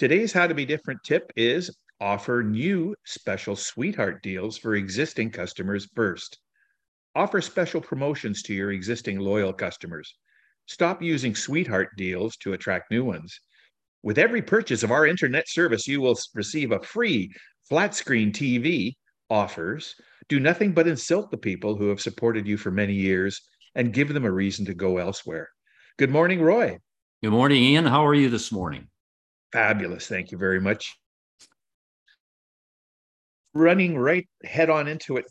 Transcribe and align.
Today's 0.00 0.32
How 0.32 0.46
to 0.46 0.54
Be 0.54 0.64
Different 0.64 1.04
tip 1.04 1.30
is 1.36 1.76
offer 2.00 2.42
new 2.42 2.94
special 3.04 3.54
sweetheart 3.54 4.22
deals 4.22 4.56
for 4.56 4.74
existing 4.74 5.30
customers 5.30 5.88
first. 5.94 6.38
Offer 7.14 7.42
special 7.42 7.82
promotions 7.82 8.42
to 8.44 8.54
your 8.54 8.72
existing 8.72 9.18
loyal 9.18 9.52
customers. 9.52 10.14
Stop 10.64 11.02
using 11.02 11.34
sweetheart 11.34 11.90
deals 11.98 12.38
to 12.38 12.54
attract 12.54 12.90
new 12.90 13.04
ones. 13.04 13.38
With 14.02 14.16
every 14.16 14.40
purchase 14.40 14.82
of 14.82 14.90
our 14.90 15.06
internet 15.06 15.46
service, 15.50 15.86
you 15.86 16.00
will 16.00 16.18
receive 16.34 16.72
a 16.72 16.80
free 16.80 17.30
flat 17.68 17.94
screen 17.94 18.32
TV 18.32 18.94
offers. 19.28 19.94
Do 20.30 20.40
nothing 20.40 20.72
but 20.72 20.88
insult 20.88 21.30
the 21.30 21.36
people 21.36 21.76
who 21.76 21.88
have 21.88 22.00
supported 22.00 22.46
you 22.46 22.56
for 22.56 22.70
many 22.70 22.94
years 22.94 23.38
and 23.74 23.92
give 23.92 24.14
them 24.14 24.24
a 24.24 24.32
reason 24.32 24.64
to 24.64 24.72
go 24.72 24.96
elsewhere. 24.96 25.50
Good 25.98 26.08
morning, 26.08 26.40
Roy. 26.40 26.78
Good 27.22 27.32
morning, 27.32 27.62
Ian. 27.62 27.84
How 27.84 28.06
are 28.06 28.14
you 28.14 28.30
this 28.30 28.50
morning? 28.50 28.86
Fabulous. 29.52 30.06
Thank 30.06 30.30
you 30.30 30.38
very 30.38 30.60
much. 30.60 30.96
Running 33.52 33.98
right 33.98 34.28
head 34.44 34.70
on 34.70 34.86
into 34.86 35.16
it, 35.16 35.24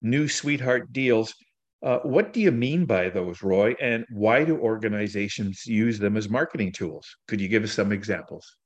new 0.00 0.28
sweetheart 0.28 0.92
deals. 0.92 1.34
Uh, 1.82 1.98
what 1.98 2.32
do 2.32 2.40
you 2.40 2.52
mean 2.52 2.84
by 2.84 3.08
those, 3.08 3.42
Roy? 3.42 3.74
And 3.80 4.04
why 4.10 4.44
do 4.44 4.58
organizations 4.58 5.64
use 5.66 5.98
them 5.98 6.16
as 6.16 6.28
marketing 6.28 6.72
tools? 6.72 7.06
Could 7.26 7.40
you 7.40 7.48
give 7.48 7.64
us 7.64 7.72
some 7.72 7.92
examples? 7.92 8.56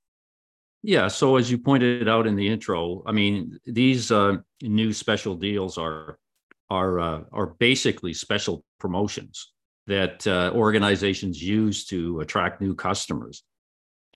Yeah. 0.82 1.08
So 1.08 1.36
as 1.36 1.50
you 1.50 1.58
pointed 1.58 2.08
out 2.08 2.26
in 2.26 2.36
the 2.36 2.48
intro, 2.48 3.02
I 3.06 3.12
mean, 3.12 3.58
these 3.64 4.10
uh, 4.10 4.38
new 4.62 4.92
special 4.92 5.34
deals 5.36 5.78
are 5.78 6.18
are 6.70 7.00
uh, 7.00 7.20
are 7.32 7.46
basically 7.58 8.14
special 8.14 8.64
promotions 8.80 9.52
that 9.86 10.26
uh, 10.26 10.50
organizations 10.54 11.42
use 11.42 11.84
to 11.86 12.20
attract 12.20 12.60
new 12.60 12.74
customers. 12.74 13.44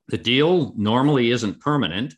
The 0.09 0.19
deal 0.19 0.73
normally 0.77 1.31
isn't 1.31 1.61
permanent. 1.61 2.15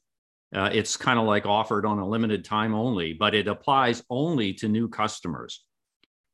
Uh, 0.54 0.70
it's 0.72 0.96
kind 0.96 1.18
of 1.18 1.26
like 1.26 1.46
offered 1.46 1.84
on 1.84 1.98
a 1.98 2.08
limited 2.08 2.44
time 2.44 2.74
only, 2.74 3.12
but 3.12 3.34
it 3.34 3.48
applies 3.48 4.02
only 4.08 4.54
to 4.54 4.68
new 4.68 4.88
customers. 4.88 5.64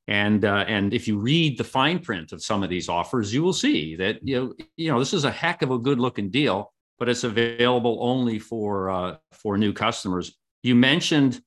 And 0.07 0.45
uh, 0.45 0.65
and 0.69 0.93
if 0.93 1.09
you 1.09 1.19
read 1.19 1.57
the 1.57 1.65
fine 1.65 1.99
print 1.99 2.33
of 2.33 2.43
some 2.43 2.63
of 2.63 2.69
these 2.69 2.89
offers, 2.89 3.33
you 3.33 3.43
will 3.43 3.55
see 3.55 3.97
that 3.97 4.19
you 4.23 4.37
know 4.37 4.55
you 4.77 4.93
know 4.93 4.99
this 4.99 5.15
is 5.15 5.25
a 5.25 5.31
heck 5.31 5.63
of 5.63 5.71
a 5.71 5.79
good 5.79 5.99
looking 5.99 6.31
deal, 6.31 6.73
but 6.99 7.09
it's 7.09 7.25
available 7.25 7.99
only 8.03 8.39
for 8.39 8.91
uh, 8.91 9.17
for 9.33 9.57
new 9.57 9.73
customers. 9.73 10.37
You 10.63 10.75
mentioned 10.75 11.41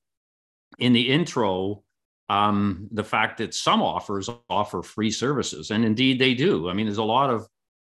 in 0.78 0.92
the 0.92 1.08
intro 1.08 1.84
um, 2.28 2.88
the 2.90 3.04
fact 3.04 3.38
that 3.38 3.54
some 3.54 3.80
offers 3.80 4.28
offer 4.50 4.82
free 4.82 5.12
services, 5.12 5.70
and 5.70 5.84
indeed 5.84 6.18
they 6.18 6.34
do. 6.34 6.68
I 6.68 6.72
mean, 6.72 6.86
there's 6.86 6.98
a 6.98 7.04
lot 7.04 7.30
of 7.30 7.46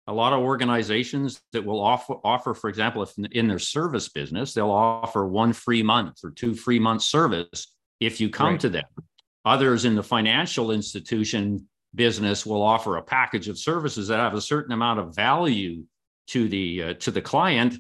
a 0.07 0.12
lot 0.12 0.33
of 0.33 0.41
organizations 0.41 1.41
that 1.53 1.65
will 1.65 1.81
offer, 1.81 2.15
offer, 2.25 2.55
for 2.55 2.69
example, 2.69 3.03
if 3.03 3.12
in 3.33 3.49
their 3.49 3.59
service 3.59 4.09
business, 4.09 4.55
they'll 4.55 4.71
offer 4.71 5.27
one 5.27 5.53
free 5.53 5.83
month 5.83 6.19
or 6.23 6.31
two 6.31 6.55
free 6.55 6.79
month 6.79 7.03
service 7.03 7.75
if 8.01 8.21
you 8.21 8.31
come 8.31 8.53
right. 8.53 8.61
to 8.61 8.69
them. 8.69 8.85
Others 9.45 9.85
in 9.85 9.95
the 9.95 10.03
financial 10.03 10.71
institution 10.71 11.69
business 11.95 12.47
will 12.47 12.63
offer 12.63 12.97
a 12.97 13.03
package 13.03 13.48
of 13.48 13.59
services 13.59 14.09
that 14.09 14.19
have 14.19 14.35
a 14.35 14.41
certain 14.41 14.73
amount 14.73 15.01
of 15.01 15.15
value 15.15 15.85
to 16.29 16.48
the 16.48 16.83
uh, 16.83 16.95
to 16.95 17.11
the 17.11 17.23
client, 17.23 17.77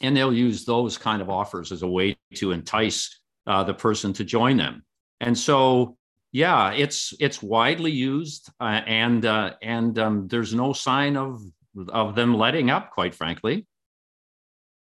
and 0.00 0.16
they'll 0.16 0.32
use 0.32 0.64
those 0.64 0.98
kind 0.98 1.22
of 1.22 1.30
offers 1.30 1.72
as 1.72 1.82
a 1.82 1.88
way 1.88 2.16
to 2.34 2.52
entice 2.52 3.20
uh, 3.46 3.62
the 3.64 3.74
person 3.74 4.12
to 4.14 4.24
join 4.24 4.56
them. 4.56 4.84
And 5.20 5.36
so 5.36 5.95
yeah, 6.32 6.72
it's 6.72 7.14
it's 7.20 7.42
widely 7.42 7.90
used, 7.90 8.50
uh, 8.60 8.82
and 8.86 9.24
uh, 9.24 9.54
and 9.62 9.98
um, 9.98 10.28
there's 10.28 10.54
no 10.54 10.72
sign 10.72 11.16
of 11.16 11.40
of 11.88 12.14
them 12.14 12.34
letting 12.34 12.70
up. 12.70 12.90
Quite 12.90 13.14
frankly. 13.14 13.66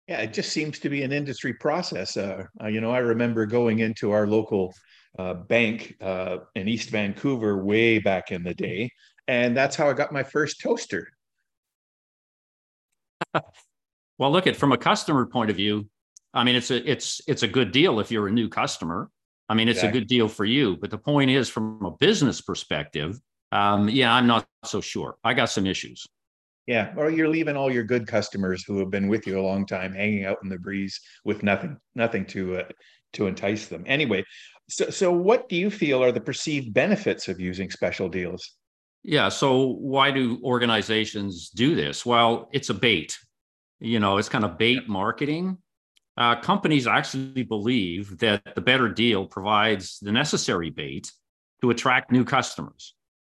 Yeah, 0.08 0.20
it 0.20 0.34
just 0.34 0.52
seems 0.52 0.80
to 0.80 0.90
be 0.90 1.04
an 1.04 1.14
industry 1.14 1.54
process. 1.54 2.18
Uh, 2.18 2.46
uh 2.62 2.68
you 2.68 2.82
know, 2.82 2.92
I 2.92 3.00
remember 3.00 3.46
going 3.46 3.80
into 3.80 4.12
our 4.12 4.28
local 4.28 4.74
uh, 5.18 5.34
bank 5.34 5.96
uh, 6.02 6.38
in 6.56 6.68
East 6.68 6.90
Vancouver 6.90 7.64
way 7.64 8.00
back 8.00 8.32
in 8.32 8.44
the 8.44 8.54
day, 8.54 8.92
and 9.28 9.56
that's 9.56 9.76
how 9.76 9.90
I 9.90 9.94
got 9.94 10.12
my 10.12 10.24
first 10.24 10.62
toaster. 10.62 11.08
well, 14.18 14.32
look 14.32 14.48
at 14.48 14.56
from 14.56 14.72
a 14.72 14.78
customer 14.78 15.26
point 15.26 15.50
of 15.50 15.56
view. 15.56 15.88
I 16.34 16.44
mean, 16.44 16.56
it's 16.56 16.72
a 16.72 16.90
it's 16.90 17.22
it's 17.28 17.44
a 17.44 17.48
good 17.48 17.72
deal 17.72 18.00
if 18.00 18.12
you're 18.12 18.28
a 18.28 18.32
new 18.32 18.50
customer 18.50 19.10
I 19.50 19.56
mean, 19.56 19.68
it's 19.68 19.80
exactly. 19.80 19.98
a 19.98 20.02
good 20.02 20.08
deal 20.08 20.28
for 20.28 20.46
you. 20.46 20.78
But 20.78 20.90
the 20.90 20.98
point 20.98 21.30
is, 21.30 21.50
from 21.50 21.84
a 21.86 21.92
business 21.92 22.42
perspective, 22.42 23.20
um, 23.52 23.90
yeah, 23.90 24.14
I'm 24.14 24.28
not 24.28 24.48
so 24.66 24.82
sure. 24.82 25.16
I 25.24 25.34
got 25.34 25.50
some 25.50 25.66
issues. 25.66 26.06
Yeah, 26.66 26.94
or 26.96 27.10
you're 27.10 27.28
leaving 27.28 27.58
all 27.58 27.72
your 27.72 27.84
good 27.84 28.08
customers 28.08 28.64
who 28.64 28.80
have 28.80 28.90
been 28.90 29.10
with 29.10 29.28
you 29.28 29.38
a 29.38 29.42
long 29.42 29.66
time 29.66 29.94
hanging 29.94 30.26
out 30.26 30.38
in 30.44 30.50
the 30.50 30.58
breeze 30.58 31.00
with 31.26 31.44
nothing, 31.44 31.78
nothing 31.94 32.26
to 32.28 32.58
uh, 32.58 32.64
to 33.14 33.28
entice 33.28 33.68
them. 33.68 33.84
Anyway, 33.86 34.24
so 34.70 34.90
so 34.90 35.12
what 35.12 35.50
do 35.50 35.58
you 35.58 35.70
feel 35.70 36.02
are 36.02 36.12
the 36.12 36.22
perceived 36.22 36.74
benefits 36.74 37.28
of 37.28 37.40
using 37.40 37.70
special 37.70 38.08
deals? 38.08 38.56
Yeah, 39.04 39.28
so 39.28 39.74
why 39.82 40.12
do 40.12 40.40
organizations 40.42 41.50
do 41.50 41.76
this? 41.76 42.06
Well, 42.06 42.50
it's 42.54 42.70
a 42.70 42.74
bait. 42.74 43.18
You 43.82 44.00
know, 44.00 44.18
it's 44.18 44.30
kind 44.30 44.46
of 44.46 44.58
bait 44.58 44.88
marketing 44.88 45.58
uh, 46.18 46.40
companies 46.42 46.88
actually 46.88 47.44
believe 47.44 48.20
that 48.20 48.56
the 48.56 48.62
better 48.62 48.90
deal 48.90 49.26
provides 49.26 50.00
the 50.00 50.12
necessary 50.12 50.70
bait 50.70 51.12
to 51.62 51.70
attract 51.70 52.12
new 52.12 52.24
customers. 52.24 52.96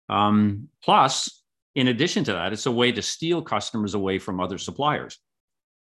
Um, 0.09 0.69
plus, 0.83 1.43
in 1.75 1.87
addition 1.87 2.23
to 2.25 2.33
that, 2.33 2.53
it's 2.53 2.65
a 2.65 2.71
way 2.71 2.91
to 2.91 3.01
steal 3.01 3.41
customers 3.41 3.93
away 3.93 4.19
from 4.19 4.39
other 4.39 4.57
suppliers. 4.57 5.17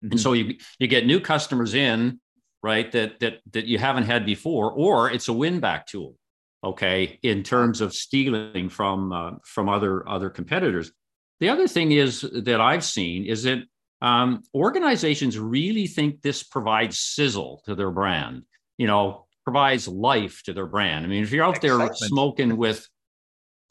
Mm-hmm. 0.05 0.13
And 0.13 0.21
so 0.21 0.33
you, 0.33 0.57
you 0.79 0.87
get 0.87 1.07
new 1.07 1.21
customers 1.21 1.75
in, 1.75 2.21
right, 2.63 2.91
that, 2.93 3.21
that, 3.21 3.41
that 3.53 3.67
you 3.67 3.79
haven't 3.79 4.05
had 4.05 4.25
before, 4.25 4.73
or 4.73 5.11
it's 5.11 5.29
a 5.29 5.33
win 5.33 5.61
back 5.61 5.87
tool, 5.87 6.17
okay, 6.65 7.19
in 7.23 7.43
terms 7.43 7.81
of 7.81 7.95
stealing 7.95 8.69
from, 8.69 9.13
uh, 9.13 9.31
from 9.45 9.69
other, 9.69 10.09
other 10.09 10.31
competitors. 10.31 10.93
The 11.41 11.49
other 11.49 11.69
thing 11.69 11.93
is 11.93 12.21
that 12.21 12.61
I've 12.61 12.85
seen 12.85 13.25
is 13.25 13.45
that 13.45 13.65
um, 14.03 14.43
organizations 14.55 15.39
really 15.39 15.87
think 15.87 16.23
this 16.23 16.43
provides 16.43 16.99
sizzle 16.99 17.63
to 17.67 17.75
their 17.75 17.91
brand, 17.91 18.45
you 18.79 18.87
know, 18.87 19.27
provides 19.45 19.89
life 19.89 20.43
to 20.45 20.53
their 20.53 20.67
brand. 20.67 21.05
I 21.05 21.09
mean, 21.09 21.23
if 21.23 21.33
you're 21.33 21.45
out 21.45 21.57
Excitement. 21.57 21.91
there 21.91 22.09
smoking 22.09 22.57
with 22.57 22.87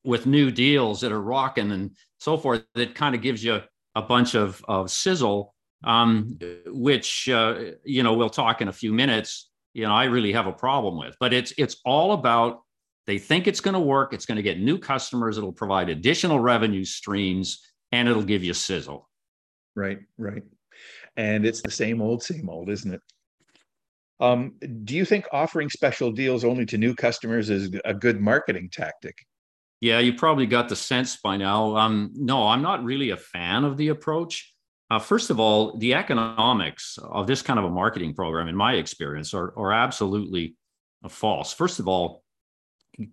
with 0.04 0.26
new 0.26 0.50
deals 0.50 1.02
that 1.02 1.12
are 1.12 1.22
rocking 1.22 1.72
and 1.72 1.92
so 2.20 2.38
forth, 2.38 2.64
that 2.76 2.96
kind 2.96 3.16
of 3.16 3.22
gives 3.22 3.44
you 3.44 3.62
a 3.96 4.02
bunch 4.02 4.34
of, 4.34 4.64
of 4.68 4.90
sizzle, 4.90 5.54
um, 5.84 6.38
which 6.68 7.28
uh, 7.30 7.72
you 7.84 8.04
know 8.04 8.14
we'll 8.14 8.30
talk 8.30 8.62
in 8.62 8.68
a 8.68 8.74
few 8.74 8.94
minutes. 8.94 9.50
You 9.74 9.84
know, 9.84 9.94
I 9.94 10.06
really 10.06 10.32
have 10.34 10.48
a 10.48 10.54
problem 10.54 10.98
with, 10.98 11.16
but 11.20 11.34
it's 11.34 11.54
it's 11.58 11.78
all 11.86 12.14
about 12.14 12.62
they 13.08 13.18
think 13.18 13.48
it's 13.48 13.62
going 13.62 13.74
to 13.74 13.80
work. 13.80 14.14
It's 14.14 14.26
going 14.26 14.36
to 14.38 14.44
get 14.44 14.60
new 14.60 14.78
customers. 14.78 15.38
It'll 15.38 15.52
provide 15.52 15.90
additional 15.90 16.40
revenue 16.40 16.86
streams, 16.86 17.66
and 17.92 18.08
it'll 18.08 18.24
give 18.24 18.44
you 18.44 18.54
sizzle. 18.54 19.09
Right, 19.80 20.00
right. 20.18 20.44
And 21.16 21.46
it's 21.46 21.62
the 21.62 21.72
same 21.72 22.02
old, 22.02 22.22
same 22.22 22.50
old, 22.50 22.70
isn't 22.70 22.94
it? 22.94 23.02
Um, 24.20 24.56
do 24.84 24.94
you 24.94 25.06
think 25.06 25.26
offering 25.32 25.70
special 25.70 26.12
deals 26.12 26.44
only 26.44 26.66
to 26.66 26.78
new 26.78 26.94
customers 26.94 27.50
is 27.50 27.72
a 27.86 27.94
good 27.94 28.20
marketing 28.20 28.70
tactic? 28.74 29.18
Yeah, 29.80 30.00
you 30.00 30.14
probably 30.14 30.48
got 30.48 30.68
the 30.68 30.76
sense 30.76 31.16
by 31.24 31.38
now. 31.38 31.78
Um, 31.78 32.12
no, 32.14 32.50
I'm 32.50 32.62
not 32.62 32.84
really 32.84 33.12
a 33.12 33.18
fan 33.18 33.64
of 33.64 33.78
the 33.78 33.88
approach. 33.88 34.54
Uh, 34.92 35.00
first 35.00 35.30
of 35.30 35.40
all, 35.40 35.78
the 35.78 35.94
economics 35.94 37.00
of 37.02 37.26
this 37.26 37.42
kind 37.42 37.58
of 37.58 37.64
a 37.64 37.70
marketing 37.70 38.14
program, 38.14 38.50
in 38.50 38.58
my 38.58 38.74
experience, 38.74 39.34
are, 39.34 39.54
are 39.58 39.72
absolutely 39.72 40.56
false. 41.08 41.54
First 41.54 41.80
of 41.80 41.88
all, 41.88 42.24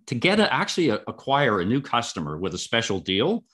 to 0.07 0.15
get 0.15 0.41
a, 0.41 0.53
actually 0.53 0.89
a, 0.89 0.95
acquire 1.07 1.61
a 1.61 1.65
new 1.65 1.79
customer 1.79 2.37
with 2.37 2.53
a 2.53 2.57
special 2.57 2.99
deal, 2.99 3.45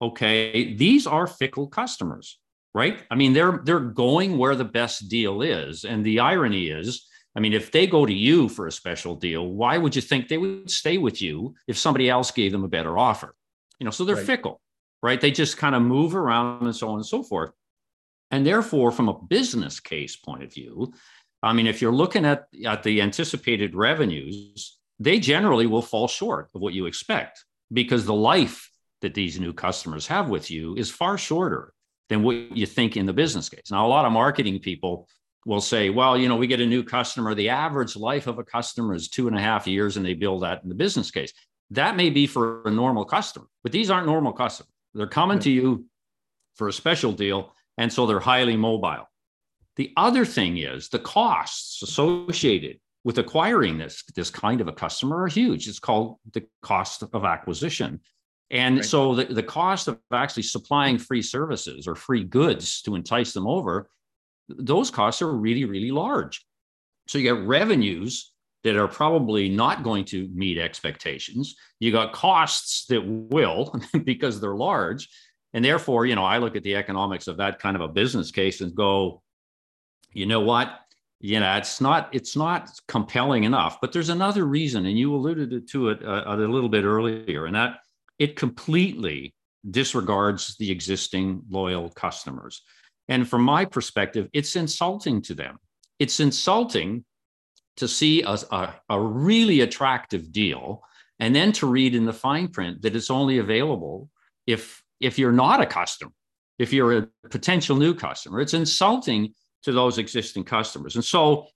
okay, 0.00 0.74
these 0.74 1.06
are 1.06 1.26
fickle 1.26 1.66
customers 1.66 2.38
right? 2.74 3.02
I 3.10 3.14
mean, 3.14 3.32
they're 3.32 3.60
they're 3.64 3.80
going 3.80 4.38
where 4.38 4.54
the 4.54 4.64
best 4.64 5.08
deal 5.08 5.42
is. 5.42 5.84
And 5.84 6.04
the 6.04 6.20
irony 6.20 6.68
is, 6.68 7.06
I 7.36 7.40
mean, 7.40 7.52
if 7.52 7.70
they 7.70 7.86
go 7.86 8.06
to 8.06 8.12
you 8.12 8.48
for 8.48 8.66
a 8.66 8.72
special 8.72 9.14
deal, 9.14 9.46
why 9.46 9.78
would 9.78 9.96
you 9.96 10.02
think 10.02 10.28
they 10.28 10.38
would 10.38 10.70
stay 10.70 10.98
with 10.98 11.20
you 11.20 11.54
if 11.66 11.78
somebody 11.78 12.08
else 12.08 12.30
gave 12.30 12.52
them 12.52 12.64
a 12.64 12.68
better 12.68 12.98
offer? 12.98 13.34
You 13.78 13.84
know, 13.84 13.90
so 13.90 14.04
they're 14.04 14.16
right. 14.16 14.26
fickle, 14.26 14.60
right? 15.02 15.20
They 15.20 15.30
just 15.30 15.56
kind 15.56 15.74
of 15.74 15.82
move 15.82 16.14
around 16.14 16.62
and 16.62 16.76
so 16.76 16.88
on 16.88 16.96
and 16.96 17.06
so 17.06 17.22
forth. 17.22 17.52
And 18.30 18.46
therefore, 18.46 18.90
from 18.92 19.08
a 19.08 19.18
business 19.18 19.80
case 19.80 20.16
point 20.16 20.42
of 20.42 20.52
view, 20.52 20.92
I 21.42 21.52
mean, 21.52 21.66
if 21.66 21.82
you're 21.82 21.92
looking 21.92 22.24
at, 22.24 22.44
at 22.64 22.82
the 22.82 23.02
anticipated 23.02 23.74
revenues, 23.74 24.78
they 24.98 25.18
generally 25.18 25.66
will 25.66 25.82
fall 25.82 26.08
short 26.08 26.48
of 26.54 26.60
what 26.60 26.72
you 26.72 26.86
expect 26.86 27.44
because 27.72 28.06
the 28.06 28.14
life 28.14 28.70
that 29.00 29.14
these 29.14 29.40
new 29.40 29.52
customers 29.52 30.06
have 30.06 30.28
with 30.28 30.50
you 30.50 30.76
is 30.76 30.90
far 30.90 31.18
shorter 31.18 31.74
than 32.12 32.22
what 32.22 32.54
you 32.54 32.66
think 32.66 32.96
in 32.98 33.06
the 33.06 33.12
business 33.12 33.48
case. 33.48 33.70
Now, 33.70 33.86
a 33.86 33.88
lot 33.88 34.04
of 34.04 34.12
marketing 34.12 34.58
people 34.58 35.08
will 35.46 35.62
say, 35.62 35.88
well, 35.88 36.16
you 36.18 36.28
know, 36.28 36.36
we 36.36 36.46
get 36.46 36.60
a 36.60 36.66
new 36.66 36.84
customer. 36.84 37.34
The 37.34 37.48
average 37.48 37.96
life 37.96 38.26
of 38.26 38.38
a 38.38 38.44
customer 38.44 38.94
is 38.94 39.08
two 39.08 39.28
and 39.28 39.36
a 39.36 39.40
half 39.40 39.66
years, 39.66 39.96
and 39.96 40.04
they 40.04 40.12
build 40.12 40.42
that 40.42 40.62
in 40.62 40.68
the 40.68 40.74
business 40.74 41.10
case. 41.10 41.32
That 41.70 41.96
may 41.96 42.10
be 42.10 42.26
for 42.26 42.62
a 42.66 42.70
normal 42.70 43.06
customer, 43.06 43.46
but 43.62 43.72
these 43.72 43.88
aren't 43.88 44.06
normal 44.06 44.34
customers. 44.34 44.70
They're 44.92 45.06
coming 45.06 45.38
to 45.38 45.50
you 45.50 45.86
for 46.56 46.68
a 46.68 46.72
special 46.72 47.12
deal. 47.12 47.54
And 47.78 47.90
so 47.90 48.04
they're 48.04 48.20
highly 48.20 48.56
mobile. 48.56 49.08
The 49.76 49.90
other 49.96 50.26
thing 50.26 50.58
is 50.58 50.90
the 50.90 50.98
costs 50.98 51.82
associated 51.82 52.78
with 53.04 53.16
acquiring 53.16 53.78
this, 53.78 54.04
this 54.14 54.28
kind 54.28 54.60
of 54.60 54.68
a 54.68 54.72
customer 54.72 55.22
are 55.22 55.28
huge. 55.28 55.66
It's 55.66 55.78
called 55.78 56.18
the 56.34 56.44
cost 56.60 57.02
of 57.10 57.24
acquisition. 57.24 58.00
And 58.52 58.76
right. 58.76 58.84
so 58.84 59.14
the, 59.14 59.24
the 59.24 59.42
cost 59.42 59.88
of 59.88 59.98
actually 60.12 60.42
supplying 60.44 60.98
free 60.98 61.22
services 61.22 61.88
or 61.88 61.94
free 61.94 62.22
goods 62.22 62.82
to 62.82 62.94
entice 62.94 63.32
them 63.32 63.46
over, 63.46 63.88
those 64.48 64.90
costs 64.90 65.22
are 65.22 65.32
really, 65.32 65.64
really 65.64 65.90
large. 65.90 66.44
So 67.08 67.18
you 67.18 67.34
get 67.34 67.46
revenues 67.46 68.32
that 68.62 68.76
are 68.76 68.86
probably 68.86 69.48
not 69.48 69.82
going 69.82 70.04
to 70.04 70.28
meet 70.34 70.58
expectations. 70.58 71.56
You 71.80 71.92
got 71.92 72.12
costs 72.12 72.84
that 72.86 73.00
will 73.04 73.74
because 74.04 74.38
they're 74.38 74.54
large. 74.54 75.08
And 75.54 75.64
therefore, 75.64 76.06
you 76.06 76.14
know, 76.14 76.24
I 76.24 76.38
look 76.38 76.54
at 76.54 76.62
the 76.62 76.76
economics 76.76 77.26
of 77.26 77.38
that 77.38 77.58
kind 77.58 77.74
of 77.74 77.82
a 77.82 77.88
business 77.88 78.30
case 78.30 78.60
and 78.60 78.74
go, 78.74 79.22
you 80.12 80.26
know 80.26 80.40
what? 80.40 80.78
You 81.20 81.40
know, 81.40 81.56
it's 81.56 81.80
not 81.80 82.08
it's 82.12 82.36
not 82.36 82.70
compelling 82.88 83.44
enough. 83.44 83.80
But 83.80 83.92
there's 83.92 84.08
another 84.08 84.44
reason, 84.44 84.86
and 84.86 84.98
you 84.98 85.14
alluded 85.14 85.68
to 85.68 85.88
it 85.90 86.02
a, 86.02 86.34
a 86.34 86.36
little 86.36 86.68
bit 86.68 86.84
earlier, 86.84 87.46
and 87.46 87.54
that 87.54 87.78
it 88.22 88.36
completely 88.36 89.34
disregards 89.68 90.56
the 90.58 90.70
existing 90.70 91.42
loyal 91.50 91.88
customers. 91.90 92.62
And 93.08 93.28
from 93.28 93.42
my 93.42 93.64
perspective, 93.64 94.28
it's 94.32 94.54
insulting 94.54 95.22
to 95.22 95.34
them. 95.34 95.58
It's 95.98 96.20
insulting 96.20 97.04
to 97.78 97.88
see 97.88 98.22
a, 98.22 98.36
a, 98.52 98.74
a, 98.90 99.00
really 99.00 99.62
attractive 99.62 100.30
deal 100.30 100.82
and 101.18 101.34
then 101.34 101.50
to 101.52 101.66
read 101.66 101.96
in 101.96 102.04
the 102.04 102.12
fine 102.12 102.46
print 102.46 102.82
that 102.82 102.94
it's 102.94 103.10
only 103.10 103.38
available 103.38 104.08
if 104.46 104.82
if 105.00 105.18
you're 105.18 105.32
not 105.32 105.60
a 105.60 105.66
customer 105.66 106.12
if 106.58 106.72
you're 106.72 106.98
a 106.98 107.08
potential 107.30 107.76
new 107.76 107.94
customer 107.94 108.40
it's 108.40 108.52
insulting 108.52 109.32
to 109.62 109.72
those 109.72 109.96
existing 109.96 110.44
customers 110.44 110.96
and 110.96 111.04
so 111.04 111.46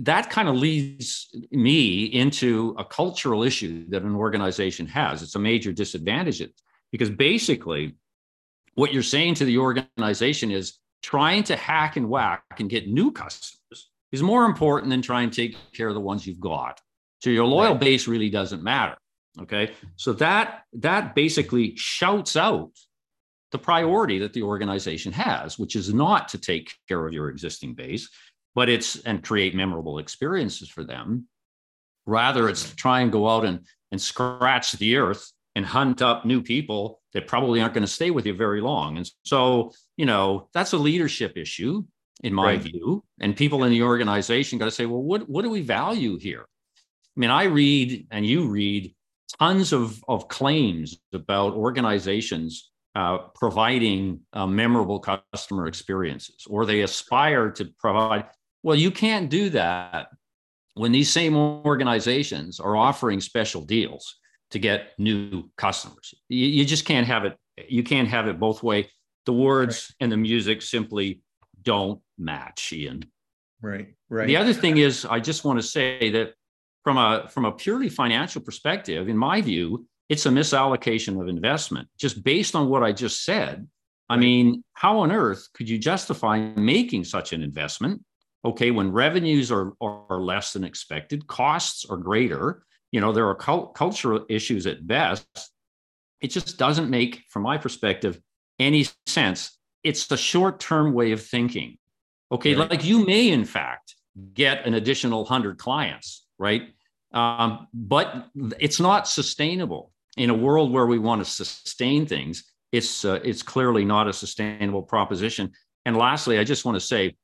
that 0.00 0.30
kind 0.30 0.48
of 0.48 0.56
leads 0.56 1.28
me 1.50 2.04
into 2.04 2.74
a 2.78 2.84
cultural 2.84 3.42
issue 3.42 3.86
that 3.90 4.02
an 4.02 4.14
organization 4.14 4.86
has 4.86 5.22
it's 5.22 5.34
a 5.34 5.38
major 5.38 5.72
disadvantage 5.72 6.42
because 6.90 7.10
basically 7.10 7.94
what 8.74 8.92
you're 8.92 9.02
saying 9.02 9.34
to 9.34 9.44
the 9.44 9.58
organization 9.58 10.50
is 10.50 10.78
trying 11.02 11.42
to 11.42 11.56
hack 11.56 11.96
and 11.96 12.08
whack 12.08 12.42
and 12.58 12.70
get 12.70 12.88
new 12.88 13.10
customers 13.10 13.90
is 14.12 14.22
more 14.22 14.44
important 14.44 14.90
than 14.90 15.02
trying 15.02 15.30
to 15.30 15.36
take 15.36 15.56
care 15.72 15.88
of 15.88 15.94
the 15.94 16.00
ones 16.00 16.26
you've 16.26 16.40
got. 16.40 16.80
So 17.20 17.30
your 17.30 17.46
loyal 17.46 17.74
base 17.74 18.06
really 18.06 18.30
doesn't 18.30 18.62
matter. 18.62 18.96
Okay. 19.40 19.72
So 19.96 20.12
that 20.14 20.64
that 20.74 21.14
basically 21.14 21.74
shouts 21.76 22.36
out 22.36 22.70
the 23.52 23.58
priority 23.58 24.18
that 24.18 24.32
the 24.32 24.42
organization 24.42 25.12
has, 25.12 25.58
which 25.58 25.76
is 25.76 25.92
not 25.92 26.28
to 26.28 26.38
take 26.38 26.74
care 26.88 27.06
of 27.06 27.12
your 27.12 27.28
existing 27.28 27.74
base, 27.74 28.08
but 28.54 28.68
it's 28.68 28.96
and 29.00 29.22
create 29.22 29.54
memorable 29.54 29.98
experiences 29.98 30.68
for 30.68 30.84
them. 30.84 31.26
Rather, 32.06 32.48
it's 32.48 32.70
to 32.70 32.76
try 32.76 33.00
and 33.00 33.12
go 33.12 33.28
out 33.28 33.44
and, 33.44 33.60
and 33.90 34.00
scratch 34.00 34.72
the 34.72 34.96
earth 34.96 35.32
and 35.54 35.64
hunt 35.64 36.02
up 36.02 36.24
new 36.24 36.42
people 36.42 37.00
that 37.12 37.26
probably 37.26 37.60
aren't 37.60 37.74
going 37.74 37.82
to 37.84 37.90
stay 37.92 38.10
with 38.10 38.26
you 38.26 38.34
very 38.34 38.60
long. 38.60 38.96
And 38.96 39.10
so, 39.24 39.72
you 39.96 40.06
know, 40.06 40.48
that's 40.54 40.72
a 40.72 40.78
leadership 40.78 41.36
issue 41.36 41.84
in 42.22 42.34
my 42.34 42.52
right. 42.52 42.60
view. 42.60 43.04
And 43.20 43.36
people 43.36 43.64
in 43.64 43.70
the 43.70 43.82
organization 43.82 44.58
got 44.58 44.64
to 44.64 44.70
say, 44.70 44.86
well, 44.86 45.02
what, 45.02 45.28
what 45.28 45.42
do 45.42 45.50
we 45.50 45.62
value 45.62 46.18
here? 46.18 46.46
I 47.16 47.20
mean, 47.20 47.30
I 47.30 47.44
read 47.44 48.06
and 48.10 48.26
you 48.26 48.48
read 48.48 48.94
tons 49.38 49.72
of, 49.72 50.02
of 50.08 50.28
claims 50.28 50.98
about 51.12 51.54
organizations 51.54 52.70
uh, 52.94 53.18
providing 53.34 54.20
uh, 54.32 54.46
memorable 54.46 55.00
customer 55.00 55.66
experiences, 55.66 56.46
or 56.48 56.66
they 56.66 56.82
aspire 56.82 57.50
to 57.50 57.66
provide. 57.78 58.26
Well, 58.62 58.76
you 58.76 58.90
can't 58.90 59.28
do 59.28 59.50
that 59.50 60.08
when 60.74 60.92
these 60.92 61.10
same 61.10 61.36
organizations 61.36 62.60
are 62.60 62.76
offering 62.76 63.20
special 63.20 63.62
deals 63.62 64.16
to 64.50 64.58
get 64.58 64.92
new 64.98 65.50
customers. 65.56 66.14
You, 66.28 66.46
you 66.46 66.64
just 66.64 66.84
can't 66.84 67.06
have 67.06 67.24
it. 67.24 67.36
You 67.68 67.82
can't 67.82 68.08
have 68.08 68.28
it 68.28 68.38
both 68.38 68.62
way. 68.62 68.88
The 69.26 69.32
words 69.32 69.90
right. 69.90 70.04
and 70.04 70.12
the 70.12 70.16
music 70.16 70.62
simply 70.62 71.20
don't 71.62 72.00
match, 72.18 72.72
Ian. 72.72 73.04
Right, 73.60 73.94
right. 74.08 74.26
The 74.26 74.36
other 74.36 74.52
thing 74.52 74.78
is, 74.78 75.04
I 75.04 75.20
just 75.20 75.44
want 75.44 75.60
to 75.60 75.66
say 75.66 76.10
that 76.10 76.34
from 76.82 76.98
a 76.98 77.28
from 77.28 77.44
a 77.44 77.52
purely 77.52 77.88
financial 77.88 78.42
perspective, 78.42 79.08
in 79.08 79.16
my 79.16 79.40
view, 79.40 79.86
it's 80.08 80.26
a 80.26 80.30
misallocation 80.30 81.20
of 81.20 81.28
investment. 81.28 81.88
Just 81.98 82.24
based 82.24 82.56
on 82.56 82.68
what 82.68 82.82
I 82.82 82.92
just 82.92 83.24
said, 83.24 83.68
I 84.08 84.16
mean, 84.16 84.64
how 84.74 84.98
on 84.98 85.12
earth 85.12 85.48
could 85.54 85.68
you 85.68 85.78
justify 85.78 86.38
making 86.56 87.04
such 87.04 87.32
an 87.32 87.42
investment? 87.42 88.02
Okay, 88.44 88.70
when 88.70 88.90
revenues 88.90 89.52
are, 89.52 89.72
are 89.80 90.20
less 90.20 90.52
than 90.52 90.64
expected, 90.64 91.26
costs 91.28 91.84
are 91.88 91.96
greater, 91.96 92.64
you 92.90 93.00
know, 93.00 93.12
there 93.12 93.28
are 93.28 93.34
cult- 93.34 93.74
cultural 93.74 94.24
issues 94.28 94.66
at 94.66 94.86
best. 94.86 95.26
It 96.20 96.28
just 96.28 96.58
doesn't 96.58 96.90
make, 96.90 97.22
from 97.30 97.42
my 97.42 97.56
perspective, 97.58 98.20
any 98.58 98.86
sense. 99.06 99.58
It's 99.82 100.06
the 100.06 100.16
short 100.16 100.60
term 100.60 100.92
way 100.92 101.12
of 101.12 101.22
thinking. 101.24 101.78
Okay, 102.30 102.54
right. 102.54 102.70
like 102.70 102.84
you 102.84 103.04
may, 103.04 103.30
in 103.30 103.44
fact, 103.44 103.96
get 104.34 104.66
an 104.66 104.74
additional 104.74 105.20
100 105.20 105.58
clients, 105.58 106.26
right? 106.38 106.74
Um, 107.12 107.66
but 107.74 108.28
it's 108.58 108.80
not 108.80 109.08
sustainable 109.08 109.92
in 110.16 110.30
a 110.30 110.34
world 110.34 110.72
where 110.72 110.86
we 110.86 110.98
want 110.98 111.24
to 111.24 111.30
sustain 111.30 112.06
things. 112.06 112.44
It's 112.70 113.04
uh, 113.04 113.20
it's 113.22 113.42
clearly 113.42 113.84
not 113.84 114.08
a 114.08 114.12
sustainable 114.12 114.82
proposition. 114.82 115.52
And 115.84 115.96
lastly, 115.96 116.38
I 116.38 116.44
just 116.44 116.64
want 116.64 116.76
to 116.76 116.80
say, 116.80 117.16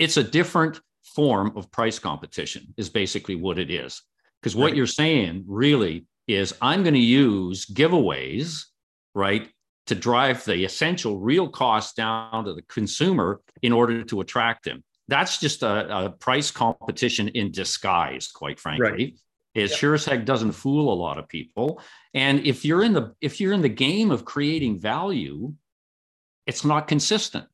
it's 0.00 0.16
a 0.16 0.24
different 0.24 0.80
form 1.14 1.52
of 1.56 1.70
price 1.70 2.00
competition. 2.00 2.74
Is 2.76 2.88
basically 2.88 3.36
what 3.36 3.58
it 3.58 3.70
is. 3.70 4.02
Because 4.40 4.56
what 4.56 4.66
right. 4.66 4.76
you're 4.76 4.86
saying 4.86 5.44
really 5.46 6.06
is, 6.26 6.54
I'm 6.62 6.82
going 6.82 6.94
to 6.94 7.00
use 7.00 7.66
giveaways, 7.66 8.64
right, 9.14 9.48
to 9.86 9.94
drive 9.94 10.44
the 10.44 10.64
essential 10.64 11.18
real 11.18 11.48
cost 11.48 11.96
down 11.96 12.44
to 12.46 12.54
the 12.54 12.62
consumer 12.62 13.40
in 13.60 13.72
order 13.72 14.02
to 14.04 14.20
attract 14.20 14.64
them. 14.64 14.82
That's 15.08 15.38
just 15.38 15.62
a, 15.62 16.06
a 16.06 16.10
price 16.10 16.50
competition 16.50 17.28
in 17.28 17.50
disguise, 17.50 18.28
quite 18.28 18.58
frankly. 18.58 18.90
Right. 18.90 19.14
It 19.54 19.70
yep. 19.70 19.78
sure 19.78 19.94
as 19.94 20.04
heck 20.04 20.24
doesn't 20.24 20.52
fool 20.52 20.92
a 20.92 20.94
lot 20.94 21.18
of 21.18 21.28
people. 21.28 21.82
And 22.14 22.46
if 22.46 22.64
you're 22.64 22.84
in 22.84 22.92
the 22.92 23.14
if 23.20 23.40
you're 23.40 23.52
in 23.52 23.62
the 23.62 23.68
game 23.68 24.12
of 24.12 24.24
creating 24.24 24.78
value, 24.78 25.52
it's 26.46 26.64
not 26.64 26.86
consistent. 26.86 27.46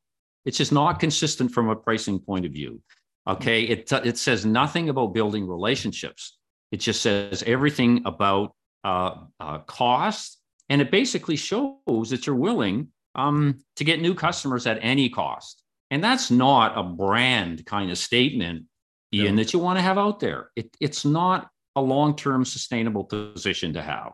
It's 0.45 0.57
just 0.57 0.71
not 0.71 0.99
consistent 0.99 1.51
from 1.51 1.69
a 1.69 1.75
pricing 1.75 2.19
point 2.19 2.45
of 2.45 2.51
view. 2.51 2.81
Okay, 3.27 3.63
it 3.63 3.91
it 3.91 4.17
says 4.17 4.45
nothing 4.45 4.89
about 4.89 5.13
building 5.13 5.45
relationships. 5.45 6.37
It 6.71 6.77
just 6.77 7.01
says 7.01 7.43
everything 7.45 8.01
about 8.05 8.55
uh, 8.83 9.15
uh, 9.39 9.59
cost 9.59 10.37
and 10.69 10.81
it 10.81 10.91
basically 10.91 11.35
shows 11.35 12.09
that 12.09 12.27
you're 12.27 12.35
willing 12.35 12.89
um, 13.15 13.59
to 13.77 13.83
get 13.83 14.01
new 14.01 14.13
customers 14.13 14.67
at 14.67 14.79
any 14.81 15.09
cost. 15.09 15.63
And 15.89 16.03
that's 16.03 16.29
not 16.29 16.77
a 16.77 16.83
brand 16.83 17.65
kind 17.65 17.89
of 17.89 17.97
statement, 17.97 18.65
Ian, 19.13 19.35
no. 19.35 19.43
that 19.43 19.53
you 19.53 19.59
want 19.59 19.77
to 19.77 19.81
have 19.81 19.97
out 19.97 20.19
there. 20.19 20.51
It, 20.55 20.75
it's 20.81 21.05
not 21.05 21.49
a 21.75 21.81
long 21.81 22.15
term 22.15 22.43
sustainable 22.43 23.05
position 23.05 23.73
to 23.73 23.81
have. 23.81 24.11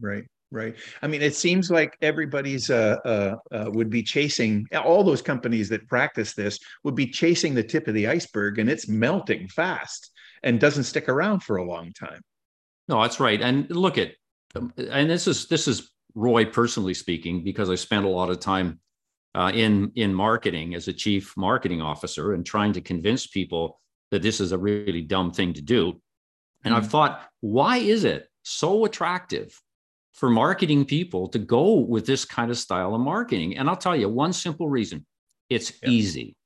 Right. 0.00 0.24
Right. 0.52 0.74
I 1.00 1.06
mean, 1.06 1.22
it 1.22 1.34
seems 1.34 1.70
like 1.70 1.96
everybody's 2.02 2.68
uh, 2.68 2.98
uh, 3.06 3.36
uh, 3.50 3.70
would 3.70 3.88
be 3.88 4.02
chasing 4.02 4.66
all 4.84 5.02
those 5.02 5.22
companies 5.22 5.70
that 5.70 5.88
practice 5.88 6.34
this 6.34 6.58
would 6.84 6.94
be 6.94 7.06
chasing 7.06 7.54
the 7.54 7.62
tip 7.62 7.88
of 7.88 7.94
the 7.94 8.06
iceberg, 8.06 8.58
and 8.58 8.68
it's 8.68 8.86
melting 8.86 9.48
fast 9.48 10.10
and 10.42 10.60
doesn't 10.60 10.84
stick 10.84 11.08
around 11.08 11.42
for 11.42 11.56
a 11.56 11.64
long 11.64 11.90
time. 11.94 12.20
No, 12.86 13.00
that's 13.00 13.18
right. 13.18 13.40
And 13.40 13.70
look 13.70 13.96
at, 13.96 14.12
and 14.54 15.08
this 15.08 15.26
is 15.26 15.46
this 15.46 15.66
is 15.66 15.90
Roy 16.14 16.44
personally 16.44 16.92
speaking, 16.92 17.42
because 17.42 17.70
I 17.70 17.74
spent 17.76 18.04
a 18.04 18.10
lot 18.10 18.28
of 18.28 18.38
time 18.38 18.78
uh, 19.34 19.52
in 19.54 19.90
in 19.94 20.12
marketing 20.12 20.74
as 20.74 20.86
a 20.86 20.92
chief 20.92 21.34
marketing 21.34 21.80
officer 21.80 22.34
and 22.34 22.44
trying 22.44 22.74
to 22.74 22.82
convince 22.82 23.26
people 23.26 23.80
that 24.10 24.20
this 24.20 24.38
is 24.38 24.52
a 24.52 24.58
really 24.58 25.00
dumb 25.00 25.30
thing 25.30 25.54
to 25.54 25.62
do. 25.62 25.98
And 26.62 26.74
mm-hmm. 26.74 26.84
I've 26.84 26.90
thought, 26.90 27.22
why 27.40 27.78
is 27.78 28.04
it 28.04 28.28
so 28.42 28.84
attractive 28.84 29.58
for 30.12 30.30
marketing 30.30 30.84
people 30.84 31.28
to 31.28 31.38
go 31.38 31.74
with 31.74 32.06
this 32.06 32.24
kind 32.24 32.50
of 32.50 32.58
style 32.58 32.94
of 32.94 33.00
marketing? 33.00 33.56
And 33.56 33.68
I'll 33.68 33.76
tell 33.76 33.96
you 33.96 34.08
one 34.08 34.32
simple 34.32 34.68
reason: 34.68 35.06
it's 35.48 35.72
yep. 35.82 35.90
easy. 35.90 36.36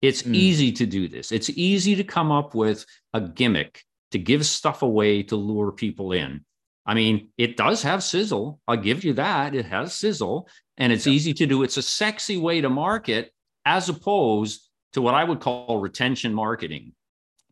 It's 0.00 0.22
mm. 0.22 0.34
easy 0.34 0.72
to 0.72 0.86
do 0.86 1.08
this. 1.08 1.32
It's 1.32 1.50
easy 1.50 1.96
to 1.96 2.04
come 2.04 2.30
up 2.30 2.54
with 2.54 2.84
a 3.12 3.20
gimmick 3.20 3.82
to 4.12 4.18
give 4.18 4.46
stuff 4.46 4.82
away 4.82 5.22
to 5.24 5.36
lure 5.36 5.72
people 5.72 6.12
in. 6.12 6.44
I 6.86 6.94
mean, 6.94 7.28
it 7.36 7.56
does 7.56 7.82
have 7.82 8.02
sizzle. 8.02 8.60
I'll 8.66 8.76
give 8.76 9.04
you 9.04 9.12
that. 9.14 9.54
It 9.54 9.66
has 9.66 9.94
sizzle 9.94 10.48
and 10.78 10.92
it's 10.92 11.06
yeah. 11.06 11.12
easy 11.12 11.34
to 11.34 11.46
do. 11.46 11.62
It's 11.62 11.76
a 11.76 11.82
sexy 11.82 12.38
way 12.38 12.60
to 12.62 12.70
market 12.70 13.32
as 13.66 13.88
opposed 13.88 14.68
to 14.94 15.02
what 15.02 15.14
I 15.14 15.24
would 15.24 15.40
call 15.40 15.80
retention 15.80 16.32
marketing, 16.32 16.92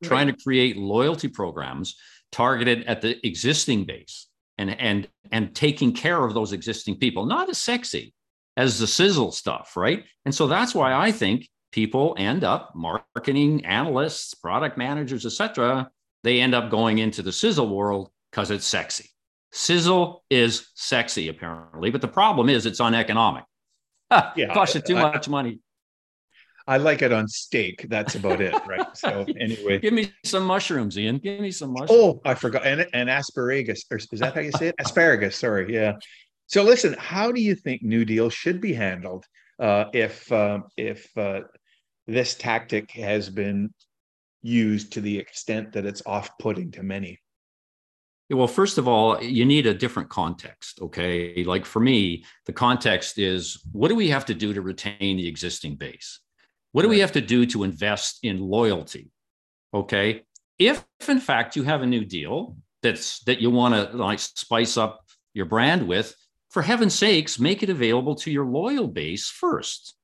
right. 0.00 0.08
trying 0.08 0.26
to 0.28 0.36
create 0.42 0.78
loyalty 0.78 1.28
programs 1.28 1.96
targeted 2.32 2.84
at 2.86 3.02
the 3.02 3.24
existing 3.26 3.84
base 3.84 4.26
and 4.58 4.78
and 4.80 5.08
and 5.30 5.54
taking 5.54 5.92
care 5.92 6.24
of 6.24 6.34
those 6.34 6.52
existing 6.52 6.96
people, 6.96 7.26
not 7.26 7.48
as 7.48 7.58
sexy 7.58 8.14
as 8.56 8.78
the 8.78 8.86
sizzle 8.86 9.32
stuff, 9.32 9.76
right? 9.76 10.04
And 10.24 10.34
so 10.34 10.46
that's 10.46 10.74
why 10.74 10.94
I 10.94 11.12
think 11.12 11.48
people 11.72 12.14
end 12.18 12.42
up 12.42 12.74
marketing 12.74 13.64
analysts, 13.66 14.34
product 14.34 14.78
managers, 14.78 15.26
etc. 15.26 15.90
They 16.22 16.40
end 16.40 16.54
up 16.54 16.70
going 16.70 16.98
into 16.98 17.22
the 17.22 17.32
sizzle 17.32 17.74
world 17.74 18.10
because 18.30 18.50
it's 18.50 18.66
sexy. 18.66 19.10
Sizzle 19.52 20.24
is 20.30 20.70
sexy, 20.74 21.28
apparently, 21.28 21.90
but 21.90 22.00
the 22.00 22.08
problem 22.08 22.48
is 22.48 22.66
it's 22.66 22.80
uneconomic. 22.80 23.44
yeah, 24.10 24.52
costs 24.52 24.74
you 24.74 24.80
too 24.80 24.96
I, 24.96 25.12
much 25.12 25.28
money. 25.28 25.60
I 26.68 26.78
like 26.78 27.02
it 27.02 27.12
on 27.12 27.28
steak. 27.28 27.86
That's 27.88 28.16
about 28.16 28.40
it, 28.40 28.54
right? 28.66 28.86
So 28.96 29.24
anyway, 29.40 29.78
give 29.78 29.92
me 29.92 30.12
some 30.24 30.44
mushrooms, 30.44 30.98
Ian. 30.98 31.18
Give 31.18 31.40
me 31.40 31.52
some 31.52 31.72
mushrooms. 31.72 31.90
Oh, 31.92 32.20
I 32.24 32.34
forgot. 32.34 32.66
And, 32.66 32.86
and 32.92 33.08
asparagus, 33.08 33.84
or 33.90 33.98
is 33.98 34.08
that 34.20 34.34
how 34.34 34.40
you 34.40 34.52
say 34.52 34.68
it? 34.68 34.74
asparagus. 34.78 35.36
Sorry. 35.36 35.72
Yeah. 35.72 35.92
So 36.48 36.62
listen, 36.62 36.94
how 36.98 37.30
do 37.32 37.40
you 37.40 37.54
think 37.54 37.82
New 37.82 38.04
Deal 38.04 38.30
should 38.30 38.60
be 38.60 38.72
handled 38.72 39.24
uh, 39.60 39.86
if 39.92 40.30
uh, 40.32 40.60
if 40.76 41.16
uh, 41.16 41.42
this 42.06 42.34
tactic 42.34 42.90
has 42.92 43.30
been 43.30 43.72
used 44.42 44.92
to 44.92 45.00
the 45.00 45.18
extent 45.18 45.72
that 45.72 45.86
it's 45.86 46.02
off-putting 46.06 46.72
to 46.72 46.82
many? 46.82 47.20
Well, 48.28 48.48
first 48.48 48.76
of 48.76 48.88
all, 48.88 49.22
you 49.22 49.44
need 49.44 49.66
a 49.66 49.74
different 49.74 50.08
context. 50.08 50.80
Okay. 50.82 51.44
Like 51.44 51.64
for 51.64 51.78
me, 51.78 52.24
the 52.46 52.52
context 52.52 53.18
is 53.18 53.60
what 53.70 53.88
do 53.88 53.94
we 53.94 54.08
have 54.08 54.24
to 54.26 54.34
do 54.34 54.52
to 54.52 54.62
retain 54.62 55.16
the 55.16 55.28
existing 55.28 55.76
base? 55.76 56.20
What 56.76 56.82
do 56.82 56.90
we 56.90 56.98
have 56.98 57.12
to 57.12 57.22
do 57.22 57.46
to 57.46 57.64
invest 57.64 58.18
in 58.22 58.38
loyalty? 58.38 59.10
Okay. 59.72 60.24
If 60.58 60.84
in 61.08 61.20
fact 61.20 61.56
you 61.56 61.62
have 61.62 61.80
a 61.80 61.86
new 61.86 62.04
deal 62.04 62.58
that's 62.82 63.20
that 63.20 63.40
you 63.40 63.50
want 63.50 63.72
to 63.74 63.96
like 63.96 64.18
spice 64.18 64.76
up 64.76 65.06
your 65.32 65.46
brand 65.46 65.88
with, 65.88 66.14
for 66.50 66.60
heaven's 66.60 66.94
sakes, 66.94 67.40
make 67.40 67.62
it 67.62 67.70
available 67.70 68.14
to 68.16 68.30
your 68.30 68.44
loyal 68.44 68.88
base 68.88 69.30
first. 69.30 69.94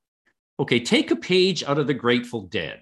Okay, 0.58 0.80
take 0.80 1.10
a 1.10 1.16
page 1.16 1.62
out 1.62 1.76
of 1.76 1.86
the 1.86 1.92
Grateful 1.92 2.44
Dead. 2.46 2.80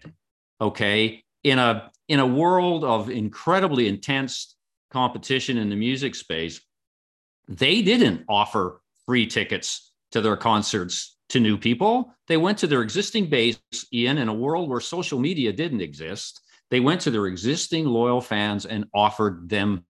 Okay, 0.60 1.24
in 1.42 1.58
a 1.58 1.90
in 2.06 2.20
a 2.20 2.26
world 2.42 2.84
of 2.84 3.10
incredibly 3.10 3.88
intense 3.88 4.54
competition 4.92 5.58
in 5.58 5.68
the 5.68 5.74
music 5.74 6.14
space, 6.14 6.60
they 7.48 7.82
didn't 7.82 8.24
offer 8.28 8.82
free 9.04 9.26
tickets 9.26 9.89
to 10.12 10.20
their 10.20 10.36
concerts 10.36 11.16
to 11.30 11.40
new 11.40 11.56
people. 11.56 12.14
They 12.28 12.36
went 12.36 12.58
to 12.58 12.66
their 12.66 12.82
existing 12.82 13.26
base, 13.26 13.58
Ian, 13.92 14.18
in 14.18 14.28
a 14.28 14.34
world 14.34 14.68
where 14.68 14.80
social 14.80 15.18
media 15.18 15.52
didn't 15.52 15.80
exist. 15.80 16.40
They 16.70 16.80
went 16.80 17.00
to 17.02 17.10
their 17.10 17.26
existing 17.26 17.86
loyal 17.86 18.20
fans 18.20 18.66
and 18.66 18.84
offered 18.94 19.48
them 19.48 19.84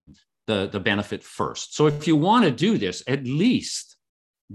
the, 0.47 0.67
the 0.71 0.79
benefit 0.79 1.23
first. 1.23 1.75
So 1.75 1.87
if 1.87 2.07
you 2.07 2.15
want 2.15 2.45
to 2.45 2.51
do 2.51 2.77
this, 2.77 3.03
at 3.07 3.23
least 3.23 3.97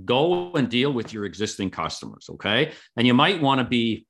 go 0.04 0.52
and 0.52 0.68
deal 0.68 0.92
with 0.92 1.12
your 1.12 1.24
existing 1.24 1.70
customers, 1.70 2.26
okay? 2.30 2.72
And 2.96 3.06
you 3.06 3.14
might 3.14 3.40
want 3.40 3.60
to 3.60 3.64
be 3.64 4.06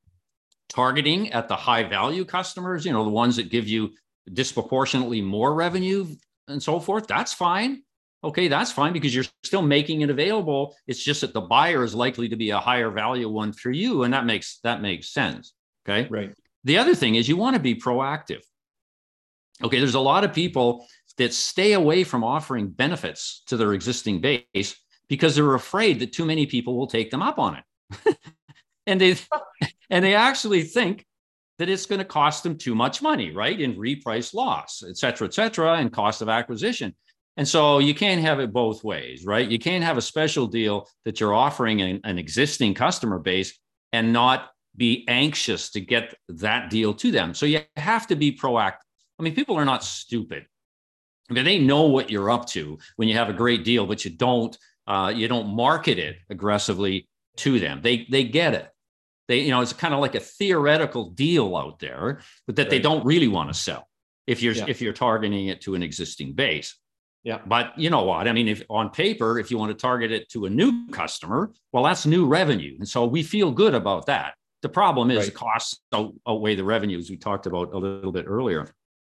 targeting 0.69 1.33
at 1.33 1.49
the 1.49 1.57
high 1.57 1.85
value 1.85 2.25
customers, 2.25 2.85
you 2.85 2.93
know, 2.93 3.05
the 3.05 3.11
ones 3.11 3.37
that 3.37 3.51
give 3.51 3.69
you 3.69 3.91
disproportionately 4.33 5.21
more 5.21 5.55
revenue 5.55 6.07
and 6.49 6.63
so 6.63 6.81
forth, 6.81 7.07
that's 7.07 7.33
fine. 7.33 7.83
Okay, 8.25 8.49
that's 8.49 8.73
fine 8.73 8.93
because 8.93 9.15
you're 9.15 9.25
still 9.45 9.63
making 9.63 10.01
it 10.01 10.11
available. 10.11 10.75
It's 10.87 11.03
just 11.03 11.21
that 11.21 11.33
the 11.33 11.43
buyer 11.43 11.85
is 11.85 11.95
likely 11.95 12.29
to 12.29 12.37
be 12.37 12.51
a 12.51 12.59
higher 12.59 12.91
value 12.91 13.29
one 13.29 13.53
for 13.53 13.71
you, 13.71 14.03
and 14.03 14.13
that 14.15 14.25
makes 14.25 14.59
that 14.65 14.83
makes 14.83 15.13
sense. 15.13 15.53
Okay, 15.89 16.09
right. 16.09 16.35
The 16.65 16.79
other 16.79 16.95
thing 16.95 17.15
is 17.15 17.29
you 17.29 17.37
want 17.37 17.55
to 17.55 17.63
be 17.63 17.77
proactive. 17.77 18.43
Okay, 19.63 19.79
there's 19.79 19.95
a 19.95 20.01
lot 20.01 20.25
of 20.25 20.33
people 20.33 20.87
that 21.19 21.33
stay 21.33 21.73
away 21.75 22.05
from 22.05 22.25
offering 22.25 22.69
benefits 22.69 23.43
to 23.47 23.57
their 23.57 23.73
existing 23.73 24.21
base 24.21 24.75
because 25.09 25.35
they're 25.35 25.55
afraid 25.55 26.01
that 26.01 26.13
too 26.13 26.25
many 26.25 26.47
people 26.47 26.77
will 26.77 26.87
take 26.87 27.11
them 27.11 27.23
up 27.23 27.39
on 27.39 27.57
it. 27.57 28.17
and 28.87 29.01
they 29.01 29.17
and 29.91 30.05
they 30.05 30.15
actually 30.15 30.63
think 30.63 31.07
that 31.59 31.69
it's 31.69 31.87
going 31.87 31.99
to 31.99 32.05
cost 32.05 32.43
them 32.43 32.59
too 32.59 32.75
much 32.75 33.01
money, 33.01 33.31
right? 33.31 33.61
In 33.61 33.77
reprice 33.77 34.35
loss, 34.35 34.83
et 34.87 34.97
cetera, 34.97 35.27
et 35.27 35.35
cetera, 35.35 35.75
and 35.75 35.93
cost 35.93 36.21
of 36.21 36.29
acquisition. 36.29 36.95
And 37.37 37.47
so 37.47 37.79
you 37.79 37.95
can't 37.95 38.21
have 38.23 38.41
it 38.41 38.53
both 38.53 38.83
ways, 38.83 39.27
right? 39.27 39.47
You 39.49 39.59
can't 39.59 39.85
have 39.85 39.99
a 39.99 40.03
special 40.03 40.47
deal 40.47 40.89
that 41.05 41.21
you're 41.21 41.35
offering 41.35 41.83
an, 41.83 42.01
an 42.05 42.19
existing 42.19 42.75
customer 42.75 43.19
base 43.19 43.59
and 43.93 44.13
not 44.13 44.51
be 44.77 45.05
anxious 45.09 45.71
to 45.71 45.81
get 45.81 46.15
that 46.29 46.71
deal 46.71 46.95
to 46.95 47.11
them. 47.11 47.35
So 47.35 47.47
you 47.47 47.61
have 47.77 48.07
to 48.09 48.17
be 48.17 48.37
proactive. 48.37 48.79
I 49.19 49.23
mean, 49.23 49.35
people 49.35 49.57
are 49.57 49.65
not 49.65 49.85
stupid. 49.85 50.47
I 51.31 51.35
mean, 51.35 51.45
they 51.45 51.59
know 51.59 51.83
what 51.83 52.11
you're 52.11 52.31
up 52.31 52.47
to 52.51 52.79
when 52.97 53.09
you 53.09 53.15
have 53.15 53.29
a 53.29 53.35
great 53.35 53.65
deal, 53.65 53.87
but 53.87 54.05
you 54.05 54.11
don't 54.11 54.57
uh, 54.87 55.13
you 55.15 55.27
don't 55.27 55.49
market 55.49 55.99
it 55.99 56.17
aggressively 56.31 57.09
to 57.39 57.59
them. 57.59 57.81
They 57.83 58.07
they 58.09 58.25
get 58.25 58.55
it 58.55 58.71
they 59.29 59.41
you 59.41 59.51
know 59.51 59.61
it's 59.61 59.73
kind 59.73 59.95
of 59.95 60.01
like 60.01 60.15
a 60.15 60.21
theoretical 60.21 61.11
deal 61.11 61.57
out 61.57 61.79
there 61.79 62.21
but 62.47 62.57
that 62.57 62.65
right. 62.65 62.71
they 62.71 62.79
don't 62.79 63.05
really 63.05 63.29
want 63.29 63.49
to 63.49 63.55
sell 63.55 63.89
if 64.27 64.43
you're 64.43 64.55
yeah. 64.55 64.65
if 64.69 64.81
you're 64.81 64.93
targeting 64.93 65.49
it 65.49 65.61
to 65.61 65.75
an 65.75 65.83
existing 65.83 66.33
base 66.33 66.77
yeah 67.27 67.41
but 67.47 67.79
you 67.79 67.91
know 67.91 68.05
what 68.05 68.27
i 68.27 68.33
mean 68.33 68.49
if 68.49 68.63
on 68.71 68.89
paper 68.91 69.39
if 69.39 69.51
you 69.51 69.59
want 69.59 69.71
to 69.71 69.81
target 69.81 70.11
it 70.11 70.29
to 70.31 70.47
a 70.47 70.51
new 70.51 70.89
customer 70.91 71.53
well 71.73 71.85
that's 71.85 72.07
new 72.07 72.27
revenue 72.27 72.75
and 72.79 72.89
so 72.89 73.05
we 73.05 73.23
feel 73.23 73.51
good 73.51 73.75
about 73.75 74.07
that 74.07 74.35
the 74.63 74.69
problem 74.69 75.11
is 75.11 75.19
right. 75.19 75.27
the 75.27 75.33
costs 75.33 75.81
outweigh 76.27 76.55
the 76.55 76.65
revenues 76.65 77.11
we 77.11 77.17
talked 77.17 77.47
about 77.47 77.75
a 77.75 77.79
little 77.79 78.13
bit 78.13 78.25
earlier 78.27 78.67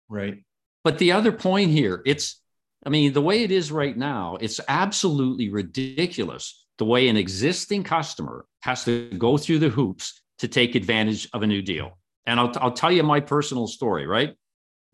right 0.09 0.43
but 0.83 0.97
the 0.97 1.11
other 1.11 1.31
point 1.31 1.69
here 1.69 2.01
it's 2.05 2.41
i 2.85 2.89
mean 2.89 3.13
the 3.13 3.21
way 3.21 3.43
it 3.43 3.51
is 3.51 3.71
right 3.71 3.97
now 3.97 4.37
it's 4.41 4.59
absolutely 4.67 5.49
ridiculous 5.49 6.65
the 6.77 6.85
way 6.85 7.07
an 7.07 7.17
existing 7.17 7.83
customer 7.83 8.45
has 8.61 8.83
to 8.85 9.09
go 9.17 9.37
through 9.37 9.59
the 9.59 9.69
hoops 9.69 10.21
to 10.39 10.47
take 10.47 10.75
advantage 10.75 11.27
of 11.33 11.41
a 11.41 11.47
new 11.47 11.61
deal. 11.61 11.97
And 12.25 12.39
I'll, 12.39 12.51
I'll 12.57 12.71
tell 12.71 12.91
you 12.91 13.03
my 13.03 13.19
personal 13.19 13.67
story, 13.67 14.05
right? 14.05 14.35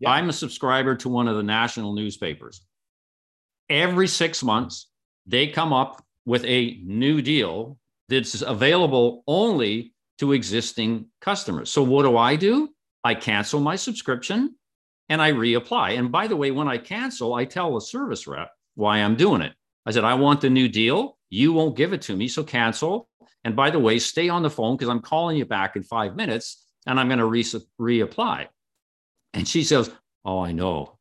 Yeah. 0.00 0.10
I'm 0.10 0.28
a 0.28 0.32
subscriber 0.32 0.96
to 0.96 1.08
one 1.08 1.28
of 1.28 1.36
the 1.36 1.42
national 1.42 1.94
newspapers. 1.94 2.64
Every 3.68 4.08
six 4.08 4.42
months, 4.42 4.90
they 5.26 5.48
come 5.48 5.72
up 5.72 6.04
with 6.26 6.44
a 6.44 6.80
new 6.84 7.22
deal 7.22 7.78
that's 8.08 8.42
available 8.42 9.22
only 9.26 9.94
to 10.18 10.32
existing 10.32 11.06
customers. 11.20 11.70
So, 11.70 11.82
what 11.82 12.02
do 12.02 12.16
I 12.16 12.36
do? 12.36 12.68
I 13.02 13.14
cancel 13.14 13.60
my 13.60 13.76
subscription 13.76 14.56
and 15.08 15.20
I 15.20 15.32
reapply. 15.32 15.98
And 15.98 16.10
by 16.10 16.26
the 16.26 16.36
way, 16.36 16.50
when 16.50 16.68
I 16.68 16.78
cancel, 16.78 17.34
I 17.34 17.44
tell 17.44 17.74
the 17.74 17.80
service 17.80 18.26
rep 18.26 18.50
why 18.74 18.98
I'm 18.98 19.16
doing 19.16 19.42
it. 19.42 19.52
I 19.86 19.90
said, 19.90 20.04
I 20.04 20.14
want 20.14 20.40
the 20.40 20.50
new 20.50 20.68
deal. 20.68 21.18
You 21.30 21.52
won't 21.52 21.76
give 21.76 21.92
it 21.92 22.02
to 22.02 22.16
me. 22.16 22.28
So 22.28 22.42
cancel. 22.42 23.08
And 23.44 23.54
by 23.54 23.70
the 23.70 23.78
way, 23.78 23.98
stay 23.98 24.28
on 24.28 24.42
the 24.42 24.50
phone 24.50 24.76
because 24.76 24.88
I'm 24.88 25.00
calling 25.00 25.36
you 25.36 25.44
back 25.44 25.76
in 25.76 25.82
five 25.82 26.16
minutes 26.16 26.64
and 26.86 26.98
I'm 26.98 27.08
going 27.08 27.18
to 27.18 27.26
re- 27.26 27.42
reapply. 27.42 28.48
And 29.34 29.46
she 29.46 29.62
says, 29.64 29.90
Oh, 30.24 30.40
I 30.40 30.52
know. 30.52 30.98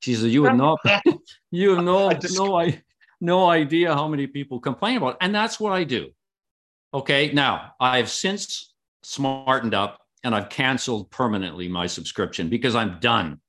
She 0.00 0.14
says, 0.14 0.32
You 0.32 0.44
have 0.44 0.56
no, 0.56 0.76
you 1.50 1.74
have 1.74 1.84
no, 1.84 2.10
no, 2.32 2.58
I, 2.58 2.82
no 3.20 3.48
idea 3.48 3.94
how 3.94 4.08
many 4.08 4.26
people 4.26 4.60
complain 4.60 4.98
about 4.98 5.14
it. 5.14 5.16
And 5.20 5.34
that's 5.34 5.58
what 5.58 5.72
I 5.72 5.84
do. 5.84 6.10
Okay. 6.92 7.32
Now, 7.32 7.72
I've 7.80 8.10
since 8.10 8.74
smartened 9.02 9.74
up 9.74 10.00
and 10.22 10.34
I've 10.34 10.48
canceled 10.48 11.10
permanently 11.10 11.68
my 11.68 11.86
subscription 11.86 12.48
because 12.48 12.74
I'm 12.74 12.98
done 13.00 13.40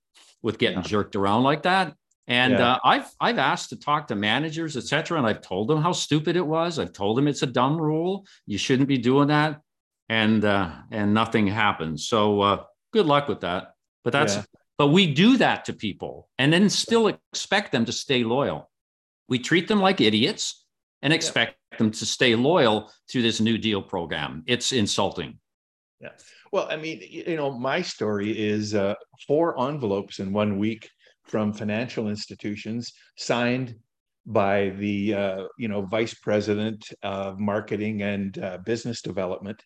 with 0.41 0.57
getting 0.57 0.79
yeah. 0.79 0.83
jerked 0.83 1.15
around 1.15 1.43
like 1.43 1.63
that. 1.63 1.93
And 2.27 2.53
yeah. 2.53 2.73
uh, 2.73 2.79
I've 2.83 3.11
I've 3.19 3.37
asked 3.37 3.69
to 3.69 3.75
talk 3.75 4.07
to 4.07 4.15
managers, 4.15 4.75
et 4.75 4.83
cetera, 4.83 5.17
and 5.17 5.27
I've 5.27 5.41
told 5.41 5.67
them 5.67 5.81
how 5.81 5.91
stupid 5.91 6.35
it 6.35 6.45
was. 6.45 6.79
I've 6.79 6.91
told 6.91 7.17
them 7.17 7.27
it's 7.27 7.43
a 7.43 7.47
dumb 7.47 7.79
rule. 7.79 8.25
You 8.47 8.57
shouldn't 8.57 8.87
be 8.87 8.97
doing 8.97 9.27
that, 9.27 9.61
and 10.09 10.43
uh, 10.43 10.71
and 10.91 11.13
nothing 11.13 11.45
happens. 11.45 12.07
So 12.07 12.41
uh, 12.41 12.63
good 12.91 13.05
luck 13.05 13.27
with 13.27 13.41
that. 13.41 13.75
But 14.03 14.13
that's 14.13 14.37
yeah. 14.37 14.43
But 14.77 14.87
we 14.87 15.13
do 15.13 15.37
that 15.37 15.65
to 15.65 15.73
people, 15.73 16.29
and 16.37 16.51
then 16.51 16.69
still 16.69 17.07
expect 17.07 17.71
them 17.71 17.85
to 17.85 17.91
stay 17.91 18.23
loyal. 18.23 18.69
We 19.27 19.39
treat 19.39 19.67
them 19.67 19.81
like 19.81 20.01
idiots 20.01 20.65
and 21.01 21.13
expect 21.13 21.57
yeah. 21.71 21.77
them 21.77 21.91
to 21.91 22.05
stay 22.05 22.35
loyal 22.35 22.91
to 23.09 23.21
this 23.21 23.39
New 23.39 23.57
Deal 23.57 23.81
program. 23.81 24.43
It's 24.47 24.71
insulting. 24.71 25.39
Yeah. 26.01 26.09
Well, 26.51 26.67
I 26.69 26.75
mean, 26.75 27.01
you 27.09 27.35
know, 27.35 27.51
my 27.51 27.81
story 27.81 28.37
is 28.37 28.75
uh, 28.75 28.95
four 29.27 29.59
envelopes 29.59 30.19
in 30.19 30.31
one 30.31 30.57
week 30.57 30.89
from 31.23 31.53
financial 31.53 32.07
institutions 32.07 32.93
signed 33.17 33.75
by 34.25 34.69
the 34.77 35.13
uh, 35.13 35.43
you 35.57 35.67
know 35.67 35.83
vice 35.83 36.13
president 36.13 36.91
of 37.03 37.39
marketing 37.39 38.01
and 38.01 38.39
uh, 38.39 38.57
business 38.65 39.01
development 39.01 39.61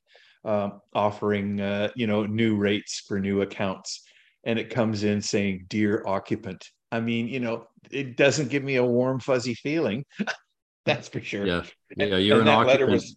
uh, 0.45 0.69
offering 0.93 1.61
uh, 1.61 1.89
you 1.95 2.07
know 2.07 2.25
new 2.25 2.57
rates 2.57 3.03
for 3.07 3.19
new 3.19 3.41
accounts 3.41 4.03
and 4.43 4.59
it 4.59 4.69
comes 4.69 5.03
in 5.03 5.21
saying 5.21 5.65
dear 5.69 6.03
occupant 6.05 6.65
i 6.91 6.99
mean 6.99 7.27
you 7.27 7.39
know 7.39 7.65
it 7.91 8.17
doesn't 8.17 8.49
give 8.49 8.63
me 8.63 8.75
a 8.77 8.83
warm 8.83 9.19
fuzzy 9.19 9.53
feeling 9.53 10.05
that's 10.85 11.07
for 11.07 11.21
sure 11.21 11.45
yeah 11.45 11.63
yeah 11.97 12.17
you're 12.17 12.39
and 12.39 12.49
an 12.49 12.55
occupant 12.55 12.91
was, 12.91 13.15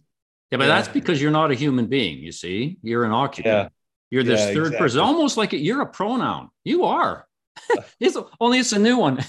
yeah 0.51 0.57
but 0.57 0.65
yeah. 0.65 0.75
that's 0.75 0.87
because 0.87 1.21
you're 1.21 1.31
not 1.31 1.51
a 1.51 1.55
human 1.55 1.87
being 1.87 2.19
you 2.19 2.31
see 2.31 2.77
you're 2.81 3.03
an 3.03 3.11
occupant 3.11 3.45
yeah. 3.53 3.67
you're 4.11 4.23
this 4.23 4.39
yeah, 4.41 4.47
third 4.47 4.67
exactly. 4.67 4.77
person 4.77 4.99
almost 4.99 5.37
like 5.37 5.53
you're 5.53 5.81
a 5.81 5.87
pronoun 5.87 6.49
you 6.63 6.83
are 6.83 7.25
it's 7.99 8.17
only 8.39 8.59
it's 8.59 8.71
a 8.71 8.79
new 8.79 8.97
one. 8.97 9.19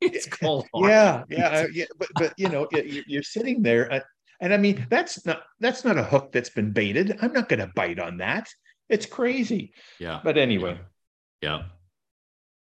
it's 0.00 0.26
called. 0.26 0.66
Yeah, 0.74 1.24
yeah, 1.28 1.66
yeah. 1.72 1.84
But 1.98 2.08
but 2.14 2.34
you 2.36 2.48
know, 2.48 2.68
you're 2.72 3.22
sitting 3.22 3.62
there. 3.62 3.92
Uh, 3.92 4.00
and 4.40 4.52
I 4.52 4.56
mean, 4.56 4.86
that's 4.90 5.24
not 5.26 5.42
that's 5.60 5.84
not 5.84 5.98
a 5.98 6.02
hook 6.02 6.32
that's 6.32 6.50
been 6.50 6.72
baited. 6.72 7.18
I'm 7.22 7.32
not 7.32 7.48
going 7.48 7.60
to 7.60 7.72
bite 7.74 7.98
on 7.98 8.18
that. 8.18 8.48
It's 8.88 9.06
crazy. 9.06 9.72
Yeah. 9.98 10.20
But 10.22 10.38
anyway. 10.38 10.72
Yeah. 10.72 10.84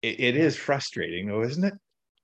It, 0.02 0.20
it 0.20 0.36
is 0.36 0.56
frustrating, 0.56 1.26
though, 1.28 1.42
isn't 1.42 1.64
it? 1.64 1.74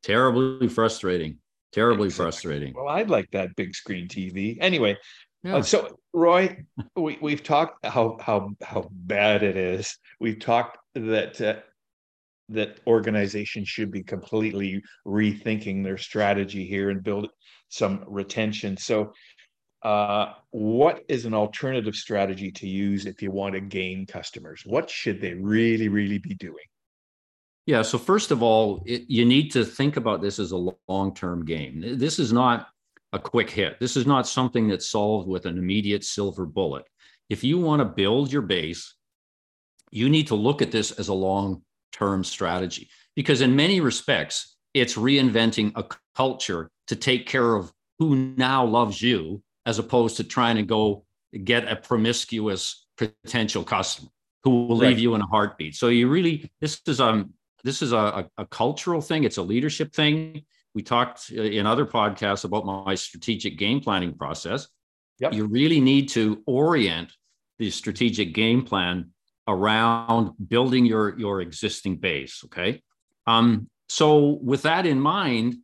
Terribly 0.03 0.69
frustrating. 0.69 1.38
Terribly 1.73 2.07
exactly. 2.07 2.25
frustrating. 2.25 2.75
Well, 2.75 2.88
I'd 2.88 3.11
like 3.11 3.31
that 3.33 3.57
big 3.57 3.75
screen 3.75 4.07
TV. 4.07 4.57
Anyway, 4.61 4.97
yeah. 5.43 5.57
Uh, 5.57 5.62
so 5.62 5.99
Roy, 6.12 6.64
we 6.97 7.19
we've 7.21 7.43
talked 7.43 7.85
how 7.85 8.17
how 8.21 8.50
how 8.62 8.88
bad 8.91 9.43
it 9.43 9.57
is. 9.57 9.99
We've 10.21 10.38
talked 10.38 10.79
that 10.95 11.41
uh, 11.41 11.57
that 12.50 12.81
organizations 12.87 13.69
should 13.69 13.91
be 13.91 14.03
completely 14.03 14.83
rethinking 15.07 15.83
their 15.83 15.99
strategy 15.99 16.67
here 16.67 16.91
and 16.91 17.03
build 17.03 17.29
some 17.69 18.05
retention. 18.07 18.76
So, 18.76 19.12
uh, 19.85 20.33
what 20.50 21.05
is 21.09 21.26
an 21.26 21.35
alternative 21.35 21.95
strategy 21.95 22.50
to 22.50 22.67
use 22.67 23.05
if 23.05 23.23
you 23.23 23.31
want 23.31 23.55
to 23.55 23.61
gain 23.61 24.07
customers? 24.07 24.62
What 24.64 24.88
should 24.88 25.21
they 25.21 25.35
really, 25.35 25.88
really 25.88 26.19
be 26.19 26.35
doing? 26.35 26.64
Yeah. 27.67 27.83
So 27.83 27.99
first 27.99 28.31
of 28.31 28.43
all, 28.43 28.83
it, 28.87 29.05
you 29.09 29.25
need 29.25 29.50
to 29.53 29.64
think 29.64 29.97
about 29.97 30.23
this 30.23 30.38
as 30.38 30.53
a 30.53 30.73
long-term 30.88 31.45
game. 31.45 31.83
This 31.99 32.19
is 32.19 32.33
not 32.33 32.69
a 33.12 33.19
quick 33.19 33.50
hit. 33.50 33.79
This 33.79 33.97
is 33.97 34.07
not 34.07 34.26
something 34.26 34.69
that's 34.69 34.88
solved 34.88 35.29
with 35.29 35.47
an 35.47 35.59
immediate 35.59 36.05
silver 36.05 36.47
bullet. 36.47 36.85
If 37.29 37.45
you 37.45 37.59
want 37.59 37.81
to 37.81 37.85
build 37.85 38.33
your 38.33 38.43
base, 38.43 38.95
you 39.91 40.09
need 40.09 40.26
to 40.29 40.35
look 40.35 40.62
at 40.62 40.73
this 40.73 40.93
as 40.93 41.09
a 41.09 41.14
long-term 41.14 42.25
strategy 42.25 42.88
because 43.14 43.41
in 43.41 43.55
many 43.55 43.81
respects, 43.81 44.57
it's 44.75 44.97
reinventing 44.97 45.73
a 45.76 45.85
culture 46.17 46.71
to 46.88 46.97
take 46.97 47.26
care 47.26 47.55
of 47.55 47.73
who 47.99 48.17
now 48.37 48.64
loves 48.64 49.00
you 49.00 49.43
as 49.66 49.78
opposed 49.78 50.16
to 50.18 50.25
trying 50.25 50.56
to 50.56 50.62
go 50.62 51.04
get 51.42 51.71
a 51.71 51.76
promiscuous 51.76 52.87
potential 52.97 53.64
customer 53.64 54.09
who 54.44 54.66
will 54.66 54.76
leave 54.76 54.99
you 54.99 55.14
in 55.14 55.21
a 55.21 55.26
heartbeat. 55.26 55.75
So 55.75 55.88
you 55.88 56.09
really 56.09 56.50
this 56.61 56.80
is 56.87 57.00
um 57.00 57.33
this 57.64 57.80
is 57.80 57.92
a, 57.92 58.28
a, 58.37 58.47
cultural 58.47 59.00
thing. 59.00 59.25
It's 59.25 59.38
a 59.38 59.42
leadership 59.42 59.94
thing. 59.94 60.44
We 60.75 60.83
talked 60.83 61.33
uh, 61.35 61.40
in 61.40 61.66
other 61.66 61.87
podcasts 61.87 62.44
about 62.44 62.66
my 62.66 62.94
strategic 62.94 63.56
game 63.56 63.80
planning 63.80 64.12
process. 64.12 64.68
Yep. 65.21 65.33
You 65.33 65.47
really 65.47 65.80
need 65.80 66.11
to 66.11 66.42
orient 66.47 67.11
the 67.59 67.71
strategic 67.71 68.35
game 68.35 68.64
plan 68.64 69.12
around 69.49 70.33
building 70.47 70.85
your 70.85 71.18
your 71.18 71.40
existing 71.40 71.97
base. 71.97 72.42
Okay. 72.44 72.83
Um, 73.26 73.68
so 73.88 74.38
with 74.42 74.62
that 74.62 74.85
in 74.85 75.00
mind, 75.00 75.56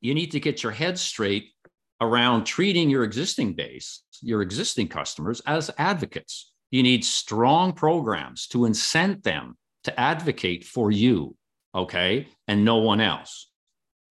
you 0.00 0.14
need 0.14 0.32
to 0.32 0.40
get 0.40 0.62
your 0.62 0.72
head 0.72 0.98
straight 0.98 1.52
around 2.00 2.44
treating 2.44 2.90
your 2.90 3.04
existing 3.04 3.54
base, 3.54 4.02
your 4.22 4.42
existing 4.42 4.88
customers 4.88 5.40
as 5.46 5.70
advocates. 5.78 6.52
You 6.70 6.82
need 6.82 7.04
strong 7.04 7.72
programs 7.72 8.46
to 8.48 8.58
incent 8.66 9.22
them 9.22 9.56
to 9.84 9.98
advocate 9.98 10.64
for 10.64 10.90
you, 10.90 11.34
okay, 11.74 12.28
and 12.46 12.64
no 12.64 12.76
one 12.76 13.00
else. 13.00 13.50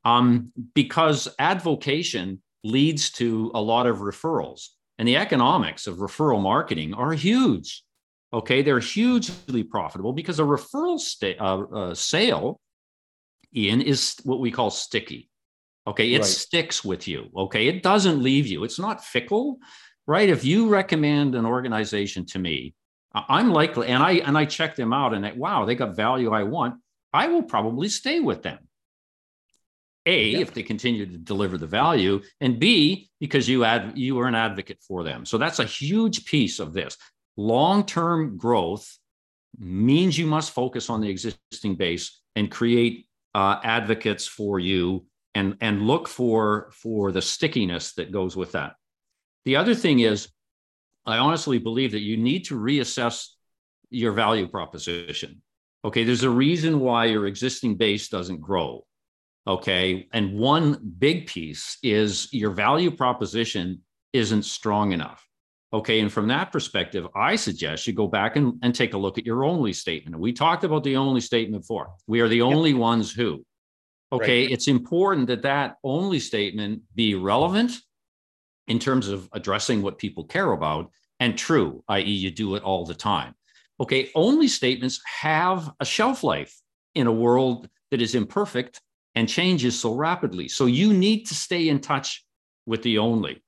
Um, 0.04 0.52
because 0.74 1.28
advocation 1.38 2.42
leads 2.64 3.10
to 3.10 3.50
a 3.54 3.60
lot 3.60 3.86
of 3.86 3.98
referrals, 3.98 4.68
and 4.98 5.06
the 5.06 5.16
economics 5.16 5.86
of 5.86 5.98
referral 5.98 6.40
marketing 6.40 6.94
are 6.94 7.12
huge. 7.12 7.82
Okay, 8.32 8.62
they're 8.62 8.80
hugely 8.80 9.62
profitable 9.62 10.12
because 10.12 10.40
a 10.40 10.44
referral 10.44 10.98
sta- 10.98 11.38
uh, 11.38 11.62
uh, 11.74 11.94
sale, 11.94 12.60
Ian, 13.54 13.80
is 13.80 14.16
what 14.24 14.40
we 14.40 14.50
call 14.50 14.70
sticky. 14.70 15.28
Okay, 15.86 16.12
it 16.12 16.18
right. 16.18 16.26
sticks 16.26 16.84
with 16.84 17.06
you. 17.06 17.30
Okay, 17.36 17.68
it 17.68 17.82
doesn't 17.82 18.22
leave 18.22 18.46
you. 18.46 18.64
It's 18.64 18.78
not 18.78 19.04
fickle, 19.04 19.58
right? 20.06 20.28
If 20.28 20.44
you 20.44 20.68
recommend 20.68 21.34
an 21.34 21.46
organization 21.46 22.26
to 22.26 22.38
me, 22.38 22.74
I'm 23.14 23.50
likely, 23.50 23.88
and 23.88 24.02
I 24.02 24.12
and 24.14 24.36
I 24.36 24.44
check 24.44 24.76
them 24.76 24.92
out, 24.92 25.14
and 25.14 25.24
I, 25.24 25.32
wow, 25.32 25.64
they 25.64 25.74
got 25.74 25.96
value 25.96 26.32
I 26.32 26.42
want. 26.42 26.80
I 27.12 27.28
will 27.28 27.42
probably 27.42 27.88
stay 27.88 28.20
with 28.20 28.42
them. 28.42 28.58
A, 30.04 30.28
yeah. 30.28 30.38
if 30.38 30.54
they 30.54 30.62
continue 30.62 31.06
to 31.06 31.18
deliver 31.18 31.58
the 31.58 31.66
value, 31.66 32.20
and 32.40 32.60
B, 32.60 33.10
because 33.18 33.48
you 33.48 33.64
add 33.64 33.96
you 33.96 34.18
are 34.20 34.26
an 34.26 34.34
advocate 34.34 34.78
for 34.86 35.02
them. 35.02 35.24
So 35.24 35.38
that's 35.38 35.60
a 35.60 35.64
huge 35.64 36.26
piece 36.26 36.58
of 36.58 36.72
this. 36.72 36.96
Long-term 37.36 38.36
growth 38.36 38.86
means 39.58 40.18
you 40.18 40.26
must 40.26 40.52
focus 40.52 40.90
on 40.90 41.00
the 41.00 41.08
existing 41.08 41.76
base 41.76 42.20
and 42.34 42.50
create 42.50 43.06
uh, 43.34 43.60
advocates 43.62 44.26
for 44.26 44.58
you 44.58 45.06
and 45.36 45.56
and 45.60 45.82
look 45.82 46.08
for 46.08 46.70
for 46.72 47.12
the 47.12 47.22
stickiness 47.22 47.92
that 47.94 48.10
goes 48.10 48.34
with 48.36 48.52
that. 48.52 48.72
The 49.44 49.56
other 49.56 49.74
thing 49.74 50.00
is 50.00 50.28
i 51.04 51.18
honestly 51.18 51.58
believe 51.58 51.92
that 51.92 52.00
you 52.00 52.16
need 52.16 52.46
to 52.46 52.54
reassess 52.58 53.28
your 53.90 54.12
value 54.12 54.48
proposition. 54.48 55.42
Okay 55.84 56.04
there's 56.04 56.24
a 56.24 56.30
reason 56.46 56.80
why 56.80 57.04
your 57.04 57.26
existing 57.26 57.76
base 57.76 58.08
doesn't 58.08 58.40
grow. 58.40 58.86
Okay 59.46 60.08
and 60.12 60.38
one 60.38 60.66
big 60.98 61.26
piece 61.26 61.78
is 61.82 62.28
your 62.32 62.50
value 62.50 62.90
proposition 62.90 63.82
isn't 64.12 64.44
strong 64.44 64.92
enough. 64.92 65.22
Okay 65.72 66.00
and 66.00 66.10
from 66.10 66.28
that 66.28 66.50
perspective 66.50 67.06
i 67.14 67.36
suggest 67.36 67.86
you 67.86 67.92
go 67.92 68.08
back 68.08 68.36
and, 68.36 68.54
and 68.62 68.74
take 68.74 68.94
a 68.94 69.02
look 69.04 69.18
at 69.18 69.26
your 69.26 69.44
only 69.44 69.74
statement. 69.74 70.18
We 70.18 70.32
talked 70.32 70.64
about 70.64 70.82
the 70.82 70.96
only 70.96 71.20
statement 71.20 71.62
before. 71.64 71.90
We 72.06 72.20
are 72.20 72.28
the 72.28 72.42
only 72.42 72.70
yep. 72.70 72.80
ones 72.90 73.12
who 73.12 73.44
Okay, 74.12 74.42
right. 74.42 74.52
it's 74.52 74.68
important 74.68 75.26
that 75.26 75.42
that 75.42 75.76
only 75.82 76.20
statement 76.20 76.82
be 76.94 77.14
relevant 77.14 77.72
in 78.68 78.78
terms 78.78 79.08
of 79.08 79.28
addressing 79.32 79.82
what 79.82 79.98
people 79.98 80.24
care 80.24 80.52
about 80.52 80.90
and 81.20 81.36
true, 81.36 81.82
i.e., 81.88 82.02
you 82.02 82.30
do 82.30 82.54
it 82.54 82.62
all 82.62 82.84
the 82.84 82.94
time. 82.94 83.34
Okay, 83.80 84.10
only 84.14 84.48
statements 84.48 85.00
have 85.20 85.70
a 85.80 85.84
shelf 85.84 86.22
life 86.22 86.54
in 86.94 87.06
a 87.06 87.12
world 87.12 87.68
that 87.90 88.00
is 88.00 88.14
imperfect 88.14 88.80
and 89.14 89.28
changes 89.28 89.78
so 89.78 89.94
rapidly. 89.94 90.48
So 90.48 90.66
you 90.66 90.92
need 90.92 91.24
to 91.26 91.34
stay 91.34 91.68
in 91.68 91.80
touch 91.80 92.24
with 92.66 92.82
the 92.82 92.98
only. 92.98 93.42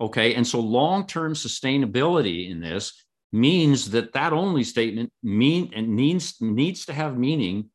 Okay, 0.00 0.34
and 0.34 0.46
so 0.46 0.60
long 0.60 1.06
term 1.06 1.34
sustainability 1.34 2.50
in 2.50 2.60
this 2.60 3.04
means 3.32 3.90
that 3.90 4.12
that 4.12 4.32
only 4.32 4.64
statement 4.64 5.10
mean 5.22 5.70
and 5.74 5.96
needs 5.96 6.36
needs 6.40 6.84
to 6.86 6.92
have 6.92 7.16
meaning 7.16 7.70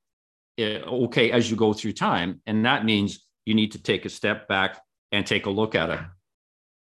Eh, 0.57 0.79
okay 0.79 1.31
as 1.31 1.51
you 1.51 1.55
go 1.55 1.71
through 1.73 1.93
time. 1.93 2.41
And 2.47 2.65
that 2.65 2.83
means 2.83 3.25
you 3.45 3.53
need 3.53 3.73
to 3.73 3.81
take 3.81 4.05
a 4.05 4.09
step 4.09 4.47
back 4.47 4.81
and 5.11 5.25
take 5.25 5.45
a 5.45 5.51
look 5.51 5.75
at 5.75 5.89
it. 5.89 5.99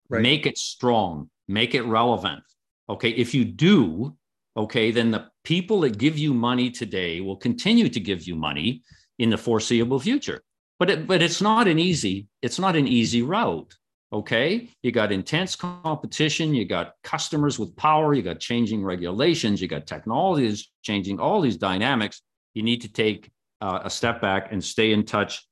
Right. 0.09 0.21
Make 0.21 0.45
it 0.45 0.57
strong, 0.57 1.29
make 1.47 1.75
it 1.75 1.83
relevant. 1.83 2.43
Okay. 2.89 3.09
If 3.09 3.33
you 3.33 3.43
do, 3.43 4.15
okay, 4.55 4.91
then 4.91 5.11
the 5.11 5.27
people 5.43 5.81
that 5.81 5.97
give 5.97 6.17
you 6.17 6.33
money 6.33 6.71
today 6.71 7.19
will 7.19 7.35
continue 7.35 7.89
to 7.89 7.99
give 7.99 8.23
you 8.23 8.35
money 8.35 8.83
in 9.19 9.29
the 9.29 9.37
foreseeable 9.37 9.99
future. 9.99 10.41
But 10.79 10.89
it, 10.89 11.07
but 11.07 11.21
it's 11.21 11.41
not 11.41 11.67
an 11.67 11.79
easy, 11.79 12.27
it's 12.41 12.59
not 12.59 12.75
an 12.75 12.87
easy 12.87 13.21
route. 13.23 13.73
Okay. 14.13 14.69
You 14.83 14.91
got 14.91 15.11
intense 15.11 15.55
competition, 15.55 16.53
you 16.53 16.65
got 16.65 16.93
customers 17.03 17.59
with 17.59 17.75
power, 17.75 18.13
you 18.13 18.21
got 18.21 18.39
changing 18.39 18.83
regulations, 18.83 19.61
you 19.61 19.67
got 19.67 19.87
technologies 19.87 20.69
changing, 20.83 21.19
all 21.19 21.41
these 21.41 21.57
dynamics. 21.57 22.21
You 22.53 22.63
need 22.63 22.81
to 22.81 22.91
take 22.91 23.31
uh, 23.61 23.81
a 23.83 23.89
step 23.89 24.21
back 24.21 24.51
and 24.51 24.63
stay 24.63 24.91
in 24.91 25.05
touch 25.05 25.45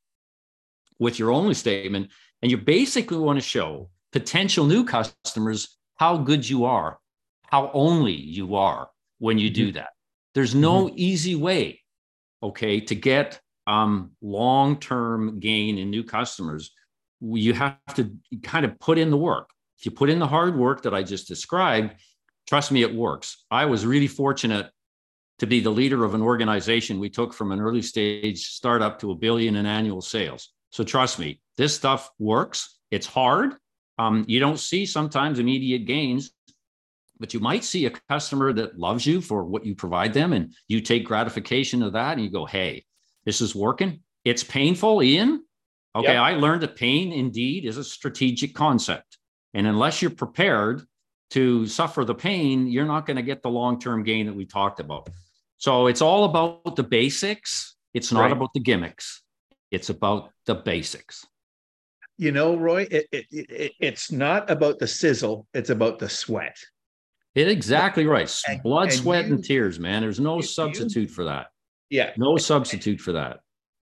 with 0.99 1.19
your 1.19 1.31
only 1.31 1.53
statement. 1.53 2.11
And 2.41 2.51
you 2.51 2.57
basically 2.57 3.17
want 3.17 3.37
to 3.37 3.45
show 3.45 3.89
potential 4.11 4.65
new 4.65 4.85
customers 4.85 5.77
how 5.95 6.17
good 6.17 6.47
you 6.47 6.65
are, 6.65 6.99
how 7.45 7.71
only 7.73 8.13
you 8.13 8.55
are 8.55 8.89
when 9.19 9.37
you 9.37 9.49
do 9.49 9.67
mm-hmm. 9.67 9.77
that. 9.77 9.89
There's 10.33 10.55
no 10.55 10.85
mm-hmm. 10.85 10.95
easy 10.97 11.35
way, 11.35 11.81
okay, 12.41 12.79
to 12.81 12.95
get 12.95 13.39
um, 13.67 14.11
long 14.21 14.79
term 14.79 15.39
gain 15.39 15.77
in 15.77 15.89
new 15.89 16.03
customers. 16.03 16.71
You 17.21 17.53
have 17.53 17.77
to 17.95 18.11
kind 18.41 18.65
of 18.65 18.77
put 18.79 18.97
in 18.97 19.09
the 19.09 19.17
work. 19.17 19.49
If 19.79 19.85
you 19.85 19.91
put 19.91 20.09
in 20.09 20.19
the 20.19 20.27
hard 20.27 20.57
work 20.57 20.81
that 20.83 20.93
I 20.93 21.03
just 21.03 21.27
described, 21.27 21.95
trust 22.47 22.71
me, 22.71 22.81
it 22.81 22.93
works. 22.93 23.45
I 23.49 23.65
was 23.65 23.85
really 23.85 24.07
fortunate 24.07 24.69
to 25.39 25.47
be 25.47 25.59
the 25.59 25.69
leader 25.69 26.03
of 26.03 26.13
an 26.13 26.21
organization 26.21 26.99
we 26.99 27.09
took 27.09 27.33
from 27.33 27.51
an 27.51 27.59
early 27.59 27.81
stage 27.81 28.47
startup 28.47 28.99
to 28.99 29.11
a 29.11 29.15
billion 29.15 29.55
in 29.55 29.65
annual 29.65 30.01
sales. 30.01 30.53
So 30.69 30.83
trust 30.83 31.19
me, 31.19 31.41
this 31.57 31.75
stuff 31.75 32.09
works. 32.19 32.79
It's 32.91 33.07
hard. 33.07 33.55
Um, 33.97 34.25
you 34.27 34.39
don't 34.39 34.59
see 34.59 34.85
sometimes 34.85 35.39
immediate 35.39 35.85
gains, 35.85 36.31
but 37.19 37.33
you 37.33 37.39
might 37.39 37.63
see 37.63 37.85
a 37.85 37.91
customer 38.09 38.53
that 38.53 38.77
loves 38.77 39.05
you 39.05 39.21
for 39.21 39.43
what 39.43 39.65
you 39.65 39.75
provide 39.75 40.13
them, 40.13 40.33
and 40.33 40.53
you 40.67 40.81
take 40.81 41.05
gratification 41.05 41.83
of 41.83 41.93
that, 41.93 42.13
and 42.13 42.23
you 42.23 42.31
go, 42.31 42.45
"Hey, 42.45 42.85
this 43.25 43.39
is 43.39 43.53
working." 43.53 44.01
It's 44.25 44.43
painful, 44.43 45.03
Ian. 45.03 45.43
Okay, 45.95 46.13
yep. 46.13 46.21
I 46.21 46.33
learned 46.35 46.63
that 46.63 46.75
pain 46.75 47.11
indeed 47.11 47.65
is 47.65 47.77
a 47.77 47.83
strategic 47.83 48.55
concept, 48.55 49.19
and 49.53 49.67
unless 49.67 50.01
you're 50.01 50.11
prepared 50.11 50.87
to 51.33 51.65
suffer 51.65 52.05
the 52.05 52.15
pain, 52.15 52.67
you're 52.67 52.85
not 52.85 53.05
going 53.05 53.17
to 53.17 53.23
get 53.23 53.41
the 53.41 53.49
long 53.49 53.79
term 53.79 54.03
gain 54.03 54.27
that 54.27 54.35
we 54.35 54.45
talked 54.45 54.79
about. 54.79 55.09
So 55.57 55.87
it's 55.87 56.01
all 56.01 56.25
about 56.25 56.75
the 56.75 56.83
basics. 56.83 57.75
It's 57.93 58.11
not 58.11 58.21
right. 58.21 58.31
about 58.31 58.53
the 58.53 58.59
gimmicks. 58.59 59.21
It's 59.71 59.89
about 59.89 60.29
the 60.45 60.55
basics. 60.55 61.25
you 62.17 62.31
know, 62.31 62.55
Roy, 62.55 62.87
it, 62.91 63.07
it, 63.11 63.25
it, 63.31 63.71
it's 63.79 64.11
not 64.11 64.49
about 64.49 64.77
the 64.77 64.87
sizzle; 64.87 65.47
it's 65.53 65.71
about 65.71 65.97
the 65.99 66.09
sweat. 66.09 66.57
It 67.33 67.47
exactly 67.47 68.05
right. 68.05 68.31
And, 68.47 68.61
Blood, 68.61 68.89
and 68.89 68.93
sweat, 68.93 69.25
you, 69.25 69.33
and 69.33 69.43
tears, 69.43 69.79
man. 69.79 70.01
There's 70.01 70.19
no 70.19 70.39
substitute 70.39 71.09
you, 71.09 71.15
for 71.15 71.23
that. 71.23 71.47
Yeah, 71.89 72.11
no 72.17 72.37
substitute 72.37 72.99
for 72.99 73.13
that. 73.13 73.39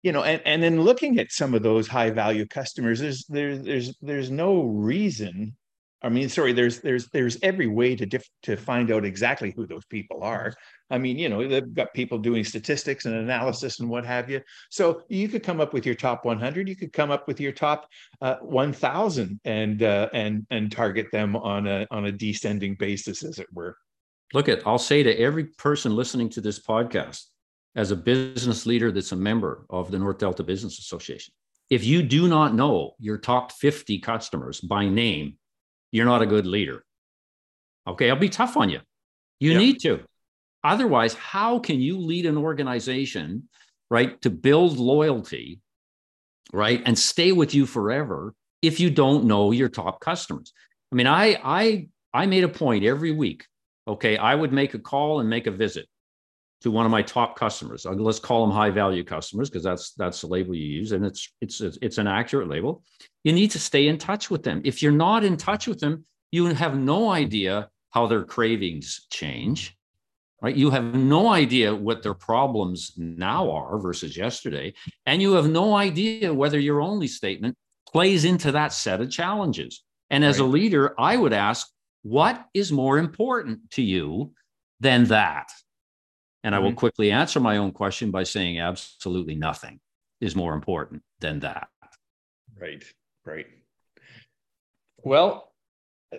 You 0.02 0.14
know, 0.14 0.24
and 0.24 0.42
and 0.46 0.64
then 0.64 0.82
looking 0.82 1.20
at 1.20 1.32
some 1.32 1.54
of 1.54 1.64
those 1.64 1.88
high 1.88 2.12
value 2.12 2.46
customers, 2.46 3.00
there's 3.02 3.26
there's 3.28 3.62
there's 3.62 3.98
there's 4.02 4.32
no 4.32 4.64
reason 4.64 5.58
I 6.04 6.10
mean, 6.10 6.28
sorry, 6.28 6.52
there's 6.52 6.82
there's 6.82 7.08
there's 7.10 7.38
every 7.42 7.68
way 7.68 7.96
to 7.96 8.06
diff- 8.06 8.30
to 8.44 8.58
find 8.58 8.92
out 8.92 9.06
exactly 9.06 9.54
who 9.56 9.66
those 9.66 9.86
people 9.86 10.22
are. 10.22 10.54
I 10.90 10.98
mean, 10.98 11.18
you 11.18 11.30
know, 11.30 11.48
they've 11.48 11.74
got 11.74 11.94
people 11.94 12.18
doing 12.18 12.44
statistics 12.44 13.06
and 13.06 13.16
analysis 13.16 13.80
and 13.80 13.90
what 13.90 14.06
have 14.06 14.30
you. 14.30 14.42
So 14.70 15.04
you 15.08 15.30
could 15.30 15.44
come 15.44 15.62
up 15.62 15.74
with 15.74 15.86
your 15.86 15.96
top 15.96 16.26
100. 16.26 16.68
You 16.68 16.76
could 16.76 16.92
come 16.92 17.10
up 17.10 17.26
with 17.26 17.40
your 17.40 17.54
top 17.54 17.88
uh, 18.22 18.36
1,000 18.42 19.40
and 19.46 19.82
uh, 19.82 20.10
and 20.14 20.46
and 20.52 20.70
target 20.70 21.08
them 21.14 21.38
on 21.38 21.68
a 21.68 21.88
on 21.90 22.06
a 22.06 22.12
descending 22.12 22.76
basis, 22.76 23.24
as 23.24 23.40
it 23.40 23.48
were. 23.54 23.78
Look 24.34 24.50
at 24.50 24.68
I'll 24.68 24.78
say 24.78 25.04
to 25.04 25.18
every 25.18 25.46
person 25.46 25.96
listening 25.96 26.30
to 26.32 26.42
this 26.42 26.60
podcast, 26.60 27.24
as 27.76 27.92
a 27.92 27.96
business 27.96 28.66
leader 28.66 28.92
that's 28.92 29.14
a 29.14 29.16
member 29.16 29.66
of 29.70 29.90
the 29.90 30.00
North 30.00 30.18
Delta 30.18 30.44
Business 30.44 30.80
Association, 30.80 31.34
if 31.70 31.86
you 31.86 32.04
do 32.04 32.28
not 32.28 32.54
know 32.54 32.92
your 33.00 33.18
top 33.18 33.54
50 33.54 34.00
customers 34.00 34.60
by 34.60 34.86
name 34.86 35.38
you're 35.94 36.06
not 36.06 36.24
a 36.24 36.26
good 36.26 36.46
leader. 36.46 36.84
Okay, 37.88 38.10
I'll 38.10 38.18
be 38.18 38.28
tough 38.28 38.58
on 38.58 38.70
you. 38.70 38.80
You 39.40 39.52
yep. 39.52 39.60
need 39.60 39.80
to. 39.82 40.02
Otherwise, 40.64 41.14
how 41.14 41.60
can 41.60 41.80
you 41.80 42.00
lead 42.00 42.26
an 42.26 42.38
organization, 42.38 43.48
right, 43.92 44.20
to 44.22 44.30
build 44.30 44.78
loyalty, 44.78 45.62
right, 46.52 46.82
and 46.86 46.98
stay 46.98 47.32
with 47.32 47.54
you 47.54 47.66
forever 47.66 48.34
if 48.62 48.80
you 48.80 48.90
don't 48.90 49.26
know 49.26 49.52
your 49.52 49.70
top 49.70 50.00
customers? 50.00 50.52
I 50.92 50.96
mean, 50.96 51.08
I 51.08 51.40
I 51.44 51.88
I 52.14 52.26
made 52.26 52.44
a 52.44 52.50
point 52.50 52.84
every 52.84 53.12
week. 53.12 53.46
Okay, 53.88 54.18
I 54.18 54.34
would 54.34 54.52
make 54.52 54.74
a 54.74 54.80
call 54.80 55.20
and 55.20 55.30
make 55.30 55.46
a 55.46 55.52
visit 55.52 55.88
to 56.64 56.72
one 56.72 56.86
of 56.86 56.92
my 56.92 57.02
top 57.02 57.38
customers. 57.38 57.86
Uh, 57.86 57.92
let's 57.92 58.20
call 58.20 58.46
them 58.46 58.56
high 58.56 58.70
value 58.70 59.04
customers 59.04 59.50
because 59.50 59.64
that's 59.64 59.92
that's 59.92 60.22
the 60.22 60.28
label 60.28 60.56
you 60.56 60.66
use, 60.66 60.94
and 60.94 61.06
it's 61.06 61.32
it's 61.42 61.62
it's 61.62 61.98
an 61.98 62.08
accurate 62.08 62.48
label. 62.48 62.84
You 63.24 63.34
need 63.34 63.52
to 63.52 63.60
stay 63.60 63.88
in 63.88 63.98
touch 63.98 64.30
with 64.30 64.44
them. 64.44 64.62
If 64.64 64.82
you're 64.82 64.92
not 64.92 65.24
in 65.24 65.38
touch 65.38 65.68
with 65.68 65.80
them, 65.80 66.06
you 66.32 66.46
have 66.48 66.78
no 66.78 67.10
idea 67.10 67.70
how 67.92 68.08
their 68.08 68.24
cravings 68.24 69.06
change. 69.12 69.78
Right? 70.42 70.56
You 70.56 70.72
have 70.72 70.84
no 70.84 71.30
idea 71.30 71.74
what 71.74 72.04
their 72.04 72.14
problems 72.14 72.94
now 72.98 73.50
are 73.52 73.80
versus 73.80 74.18
yesterday, 74.18 74.74
and 75.06 75.22
you 75.22 75.34
have 75.34 75.50
no 75.50 75.76
idea 75.76 76.34
whether 76.34 76.60
your 76.60 76.82
only 76.82 77.08
statement 77.08 77.56
plays 77.88 78.26
into 78.26 78.52
that 78.52 78.74
set 78.74 79.00
of 79.00 79.10
challenges. 79.10 79.84
And 80.10 80.24
as 80.26 80.40
right. 80.40 80.46
a 80.46 80.50
leader, 80.50 80.96
I 81.00 81.16
would 81.16 81.32
ask, 81.32 81.70
what 82.02 82.46
is 82.54 82.72
more 82.72 82.98
important 82.98 83.72
to 83.72 83.82
you 83.82 84.34
than 84.82 85.06
that? 85.06 85.50
And 86.44 86.54
mm-hmm. 86.54 86.60
I 86.60 86.64
will 86.64 86.70
mm-hmm. 86.70 86.78
quickly 86.78 87.12
answer 87.12 87.40
my 87.40 87.58
own 87.58 87.72
question 87.72 88.12
by 88.12 88.24
saying 88.24 88.60
absolutely 88.60 89.36
nothing 89.36 89.80
is 90.22 90.36
more 90.36 90.54
important 90.54 91.02
than 91.20 91.40
that. 91.42 91.68
Right, 92.60 92.84
right. 93.26 93.46
Well, 94.98 95.52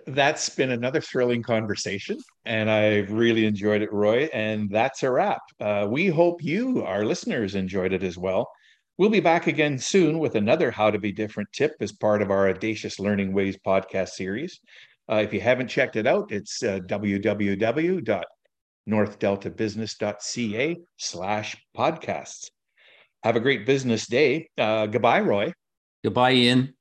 that's 0.07 0.49
been 0.49 0.73
another 0.73 1.01
thrilling 1.01 1.43
conversation, 1.43 2.19
and 2.45 2.71
I've 2.71 3.13
really 3.13 3.47
enjoyed 3.47 3.83
it, 3.83 3.93
Roy. 3.93 4.29
And 4.33 4.69
that's 4.69 5.03
a 5.03 5.11
wrap. 5.11 5.41
Uh, 5.61 5.87
we 5.89 6.09
hope 6.09 6.43
you, 6.43 6.83
our 6.83 7.05
listeners, 7.05 7.55
enjoyed 7.55 7.93
it 7.93 8.03
as 8.03 8.19
well. 8.19 8.51
We'll 8.99 9.11
be 9.11 9.21
back 9.21 9.47
again 9.47 9.79
soon 9.79 10.19
with 10.19 10.35
another 10.35 10.71
How 10.71 10.91
to 10.91 10.99
Be 10.99 11.13
Different 11.13 11.49
tip 11.53 11.73
as 11.81 11.93
part 11.93 12.23
of 12.23 12.31
our 12.31 12.49
Audacious 12.49 12.99
Learning 12.99 13.33
Ways 13.33 13.57
podcast 13.67 14.11
series. 14.11 14.61
Uh, 15.11 15.17
if 15.17 15.33
you 15.33 15.41
haven't 15.41 15.69
checked 15.69 15.97
it 15.97 16.07
out, 16.07 16.31
it's 16.31 16.63
uh, 16.63 16.81
www 16.87 18.25
northdeltabusiness.ca 18.88 20.77
slash 20.97 21.57
podcasts. 21.77 22.51
Have 23.23 23.37
a 23.37 23.40
great 23.40 23.66
business 23.66 24.07
day. 24.07 24.49
Uh, 24.59 24.87
goodbye, 24.87 25.20
Roy. 25.20 25.53
Goodbye, 26.03 26.33
Ian. 26.33 26.75